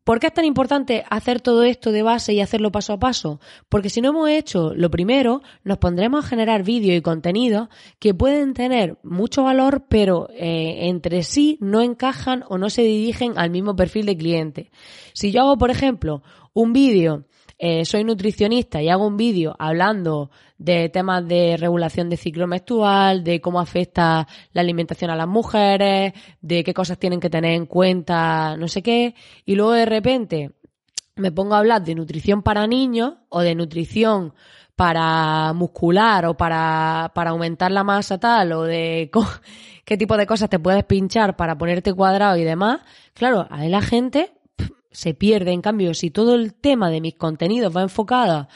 ¿Por 0.04 0.20
qué 0.20 0.28
es 0.28 0.34
tan 0.34 0.44
importante 0.44 1.06
hacer 1.10 1.40
todo 1.40 1.64
esto 1.64 1.94
de 1.94 2.04
base 2.04 2.34
y 2.34 2.42
hacerlo 2.42 2.70
paso 2.70 2.92
a 2.92 3.00
paso? 3.00 3.40
Porque 3.70 3.90
si 3.90 4.02
no 4.02 4.10
hemos 4.10 4.28
hecho 4.28 4.74
lo 4.76 4.92
primero, 4.92 5.42
nos 5.64 5.78
pondremos 5.78 6.26
a 6.26 6.28
generar 6.28 6.64
vídeos 6.64 6.98
y 6.98 7.02
contenidos 7.02 7.70
que 7.98 8.14
pueden 8.14 8.54
tener 8.54 8.98
mucho 9.04 9.44
valor, 9.44 9.86
pero 9.88 10.28
eh, 10.32 10.90
entre 10.90 11.24
sí 11.24 11.58
no 11.62 11.80
encajan 11.80 12.44
o 12.50 12.58
no 12.58 12.70
se 12.70 12.82
dirigen 12.82 13.38
al 13.38 13.50
mismo 13.50 13.78
perfil 13.78 14.06
de 14.06 14.18
cliente. 14.18 14.72
Si 15.14 15.32
yo 15.32 15.44
hago, 15.44 15.58
por 15.58 15.72
ejemplo, 15.72 16.24
un 16.52 16.74
vídeo 16.74 17.24
eh, 17.58 17.86
soy 17.86 18.04
nutricionista 18.04 18.82
y 18.82 18.90
hago 18.90 19.08
un 19.08 19.16
vídeo 19.16 19.56
hablando 19.58 20.30
de 20.58 20.90
temas 20.90 21.26
de 21.26 21.56
regulación 21.58 22.10
de 22.10 22.18
ciclo 22.18 22.48
menstrual, 22.48 23.24
de 23.24 23.40
cómo 23.40 23.60
afecta 23.60 24.28
la 24.52 24.62
alimentación 24.62 25.10
a 25.10 25.16
las 25.16 25.28
mujeres, 25.28 26.14
de 26.42 26.64
qué 26.64 26.74
cosas 26.74 26.98
tienen 26.98 27.20
que 27.20 27.30
tener 27.30 27.54
en 27.54 27.66
cuenta, 27.66 28.58
no 28.58 28.68
sé 28.68 28.84
qué, 28.84 29.16
y 29.46 29.56
luego 29.56 29.72
de 29.72 29.86
repente 29.86 30.52
me 31.16 31.32
pongo 31.32 31.56
a 31.56 31.60
hablar 31.60 31.84
de 31.84 31.96
nutrición 31.96 32.44
para 32.44 32.68
niños 32.68 33.14
o 33.30 33.40
de 33.42 33.56
nutrición 33.56 34.34
para 34.76 35.54
muscular 35.54 36.26
o 36.26 36.36
para, 36.36 37.12
para 37.16 37.30
aumentar 37.30 37.72
la 37.72 37.86
masa 37.86 38.20
tal 38.20 38.52
o 38.52 38.64
de 38.64 39.10
qué 39.86 39.98
tipo 39.98 40.18
de 40.18 40.28
cosas 40.28 40.50
te 40.50 40.60
puedes 40.60 40.84
pinchar 40.84 41.38
para 41.38 41.58
ponerte 41.58 41.94
cuadrado 41.94 42.36
y 42.36 42.44
demás, 42.44 42.82
claro, 43.14 43.48
ahí 43.50 43.70
la 43.70 43.82
gente 43.82 44.35
se 44.96 45.14
pierde. 45.14 45.52
En 45.52 45.62
cambio, 45.62 45.94
si 45.94 46.10
todo 46.10 46.36
el 46.36 46.54
tema 46.54 46.90
de 46.90 47.02
mis 47.02 47.16
contenidos 47.16 47.76
va 47.76 47.82
enfocado 47.82 48.48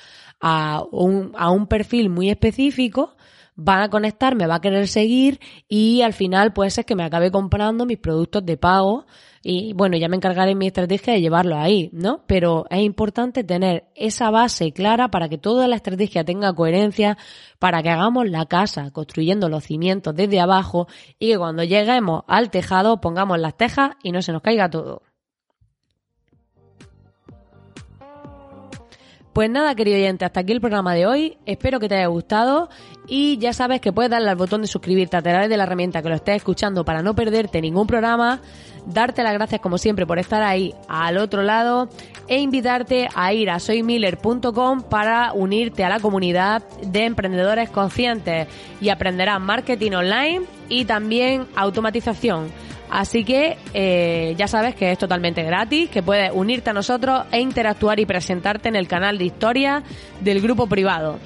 a 0.41 0.83
un, 0.91 1.33
a 1.37 1.51
un 1.51 1.67
perfil 1.67 2.09
muy 2.09 2.29
específico, 2.29 3.15
van 3.61 3.81
a 3.81 3.89
conectar, 3.89 4.35
me 4.35 4.47
va 4.47 4.55
a 4.55 4.61
querer 4.61 4.87
seguir 4.87 5.39
y 5.67 6.01
al 6.01 6.13
final 6.13 6.53
puede 6.53 6.69
ser 6.69 6.85
que 6.85 6.95
me 6.95 7.03
acabe 7.03 7.29
comprando 7.29 7.85
mis 7.85 7.97
productos 7.97 8.45
de 8.45 8.55
pago 8.55 9.05
y 9.43 9.73
bueno, 9.73 9.97
ya 9.97 10.07
me 10.07 10.15
encargaré 10.15 10.51
en 10.51 10.57
mi 10.57 10.67
estrategia 10.67 11.13
de 11.13 11.21
llevarlo 11.21 11.57
ahí, 11.57 11.89
¿no? 11.93 12.23
Pero 12.25 12.65
es 12.69 12.81
importante 12.81 13.43
tener 13.43 13.85
esa 13.95 14.29
base 14.31 14.71
clara 14.71 15.09
para 15.11 15.27
que 15.27 15.37
toda 15.37 15.67
la 15.67 15.75
estrategia 15.75 16.23
tenga 16.23 16.53
coherencia, 16.53 17.17
para 17.57 17.83
que 17.83 17.89
hagamos 17.89 18.29
la 18.29 18.45
casa 18.45 18.91
construyendo 18.91 19.49
los 19.49 19.65
cimientos 19.65 20.15
desde 20.15 20.39
abajo 20.39 20.87
y 21.19 21.31
que 21.31 21.37
cuando 21.37 21.63
lleguemos 21.63 22.23
al 22.27 22.51
tejado 22.51 23.01
pongamos 23.01 23.39
las 23.39 23.57
tejas 23.57 23.91
y 24.03 24.11
no 24.11 24.21
se 24.21 24.31
nos 24.31 24.41
caiga 24.41 24.69
todo. 24.69 25.03
Pues 29.39 29.49
nada, 29.49 29.73
querido 29.73 29.95
oyente, 29.95 30.25
hasta 30.25 30.41
aquí 30.41 30.51
el 30.51 30.59
programa 30.59 30.93
de 30.93 31.07
hoy. 31.07 31.37
Espero 31.45 31.79
que 31.79 31.87
te 31.87 31.95
haya 31.95 32.07
gustado 32.07 32.67
y 33.07 33.37
ya 33.37 33.53
sabes 33.53 33.79
que 33.79 33.93
puedes 33.93 34.11
darle 34.11 34.29
al 34.29 34.35
botón 34.35 34.63
de 34.63 34.67
suscribirte 34.67 35.15
a 35.15 35.21
través 35.21 35.47
de 35.47 35.55
la 35.55 35.63
herramienta 35.63 36.01
que 36.01 36.09
lo 36.09 36.15
estés 36.15 36.35
escuchando 36.35 36.83
para 36.83 37.01
no 37.03 37.15
perderte 37.15 37.61
ningún 37.61 37.87
programa, 37.87 38.41
darte 38.85 39.23
las 39.23 39.31
gracias 39.31 39.61
como 39.61 39.77
siempre 39.77 40.05
por 40.05 40.19
estar 40.19 40.43
ahí 40.43 40.75
al 40.89 41.17
otro 41.17 41.41
lado 41.41 41.87
e 42.27 42.39
invitarte 42.39 43.07
a 43.15 43.31
ir 43.31 43.49
a 43.49 43.59
soymiller.com 43.61 44.81
para 44.81 45.31
unirte 45.31 45.85
a 45.85 45.89
la 45.89 46.01
comunidad 46.01 46.61
de 46.85 47.05
emprendedores 47.05 47.69
conscientes 47.69 48.49
y 48.81 48.89
aprenderás 48.89 49.39
marketing 49.39 49.93
online 49.93 50.41
y 50.67 50.83
también 50.83 51.47
automatización. 51.55 52.51
Así 52.89 53.23
que 53.23 53.57
eh, 53.73 54.33
ya 54.37 54.47
sabes 54.47 54.75
que 54.75 54.91
es 54.91 54.97
totalmente 54.97 55.43
gratis, 55.43 55.89
que 55.89 56.01
puedes 56.01 56.31
unirte 56.33 56.71
a 56.71 56.73
nosotros 56.73 57.23
e 57.31 57.39
interactuar 57.39 57.99
y 57.99 58.05
presentarte 58.05 58.69
en 58.69 58.75
el 58.75 58.87
canal 58.87 59.17
de 59.17 59.25
historia 59.25 59.83
del 60.21 60.41
grupo 60.41 60.67
privado. 60.67 61.19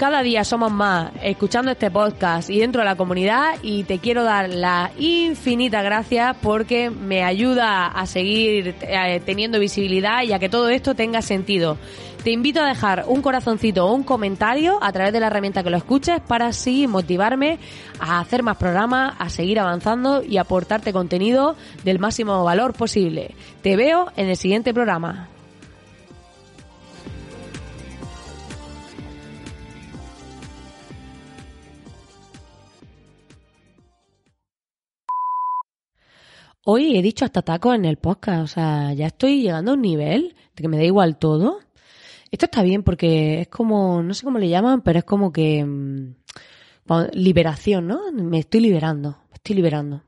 Cada 0.00 0.22
día 0.22 0.44
somos 0.44 0.72
más 0.72 1.10
escuchando 1.22 1.72
este 1.72 1.90
podcast 1.90 2.48
y 2.48 2.58
dentro 2.58 2.80
de 2.80 2.86
la 2.86 2.96
comunidad 2.96 3.56
y 3.62 3.84
te 3.84 3.98
quiero 3.98 4.24
dar 4.24 4.48
las 4.48 4.98
infinitas 4.98 5.84
gracias 5.84 6.34
porque 6.40 6.88
me 6.88 7.22
ayuda 7.22 7.88
a 7.88 8.06
seguir 8.06 8.76
eh, 8.80 9.20
teniendo 9.26 9.58
visibilidad 9.58 10.22
y 10.22 10.32
a 10.32 10.38
que 10.38 10.48
todo 10.48 10.70
esto 10.70 10.94
tenga 10.94 11.20
sentido. 11.20 11.76
Te 12.22 12.32
invito 12.32 12.60
a 12.60 12.66
dejar 12.66 13.06
un 13.08 13.22
corazoncito 13.22 13.86
o 13.86 13.94
un 13.94 14.02
comentario 14.02 14.78
a 14.82 14.92
través 14.92 15.10
de 15.14 15.20
la 15.20 15.28
herramienta 15.28 15.62
que 15.62 15.70
lo 15.70 15.78
escuches 15.78 16.20
para 16.20 16.48
así 16.48 16.86
motivarme 16.86 17.58
a 17.98 18.20
hacer 18.20 18.42
más 18.42 18.58
programas, 18.58 19.14
a 19.18 19.30
seguir 19.30 19.58
avanzando 19.58 20.22
y 20.22 20.36
aportarte 20.36 20.92
contenido 20.92 21.56
del 21.82 21.98
máximo 21.98 22.44
valor 22.44 22.74
posible. 22.74 23.34
Te 23.62 23.74
veo 23.74 24.12
en 24.16 24.28
el 24.28 24.36
siguiente 24.36 24.74
programa. 24.74 25.30
Hoy 36.66 36.98
he 36.98 37.02
dicho 37.02 37.24
hasta 37.24 37.40
taco 37.40 37.72
en 37.72 37.86
el 37.86 37.96
podcast, 37.96 38.42
o 38.42 38.46
sea, 38.46 38.92
ya 38.92 39.06
estoy 39.06 39.40
llegando 39.40 39.70
a 39.70 39.74
un 39.74 39.80
nivel 39.80 40.36
de 40.54 40.62
que 40.62 40.68
me 40.68 40.76
da 40.76 40.84
igual 40.84 41.16
todo. 41.16 41.60
Esto 42.30 42.46
está 42.46 42.62
bien 42.62 42.82
porque 42.82 43.42
es 43.42 43.48
como, 43.48 44.02
no 44.02 44.14
sé 44.14 44.24
cómo 44.24 44.38
le 44.38 44.48
llaman, 44.48 44.82
pero 44.82 45.00
es 45.00 45.04
como 45.04 45.32
que 45.32 45.64
mm, 45.64 46.14
liberación, 47.12 47.86
¿no? 47.88 48.12
Me 48.12 48.38
estoy 48.38 48.60
liberando, 48.60 49.18
me 49.30 49.34
estoy 49.34 49.56
liberando. 49.56 50.04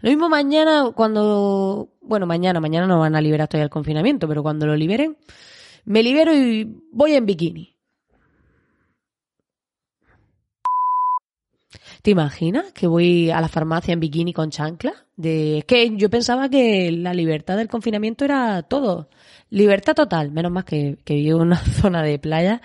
Lo 0.00 0.10
mismo 0.10 0.28
mañana 0.28 0.90
cuando, 0.94 1.90
bueno, 2.00 2.26
mañana, 2.26 2.60
mañana 2.60 2.86
no 2.86 2.98
van 2.98 3.14
a 3.14 3.20
liberar 3.20 3.48
todavía 3.48 3.64
el 3.64 3.70
confinamiento, 3.70 4.28
pero 4.28 4.42
cuando 4.42 4.66
lo 4.66 4.76
liberen, 4.76 5.16
me 5.84 6.02
libero 6.02 6.34
y 6.34 6.80
voy 6.92 7.12
en 7.14 7.26
bikini. 7.26 7.75
¿Te 12.06 12.12
imaginas 12.12 12.72
que 12.72 12.86
voy 12.86 13.30
a 13.30 13.40
la 13.40 13.48
farmacia 13.48 13.92
en 13.92 13.98
bikini 13.98 14.32
con 14.32 14.48
chancla? 14.48 14.94
De, 15.16 15.58
es 15.58 15.64
que 15.64 15.96
yo 15.96 16.08
pensaba 16.08 16.48
que 16.48 16.92
la 16.92 17.12
libertad 17.12 17.56
del 17.56 17.66
confinamiento 17.66 18.24
era 18.24 18.62
todo. 18.62 19.10
Libertad 19.50 19.96
total, 19.96 20.30
menos 20.30 20.52
más 20.52 20.64
que, 20.64 20.98
que 21.04 21.14
vivo 21.14 21.38
en 21.38 21.48
una 21.48 21.56
zona 21.82 22.04
de 22.04 22.20
playa 22.20 22.62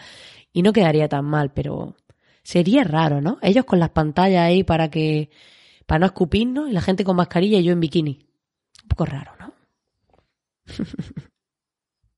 y 0.54 0.62
no 0.62 0.72
quedaría 0.72 1.10
tan 1.10 1.26
mal, 1.26 1.52
pero 1.54 1.96
sería 2.44 2.84
raro, 2.84 3.20
¿no? 3.20 3.40
Ellos 3.42 3.66
con 3.66 3.80
las 3.80 3.90
pantallas 3.90 4.44
ahí 4.44 4.64
para 4.64 4.92
que, 4.92 5.32
para 5.88 5.98
no 5.98 6.06
escupirnos 6.06 6.70
y 6.70 6.74
la 6.74 6.82
gente 6.82 7.04
con 7.04 7.16
mascarilla 7.16 7.58
y 7.58 7.64
yo 7.64 7.72
en 7.72 7.80
bikini. 7.80 8.20
Un 8.84 8.90
poco 8.90 9.08
raro, 9.08 9.32
¿no? 9.40 9.54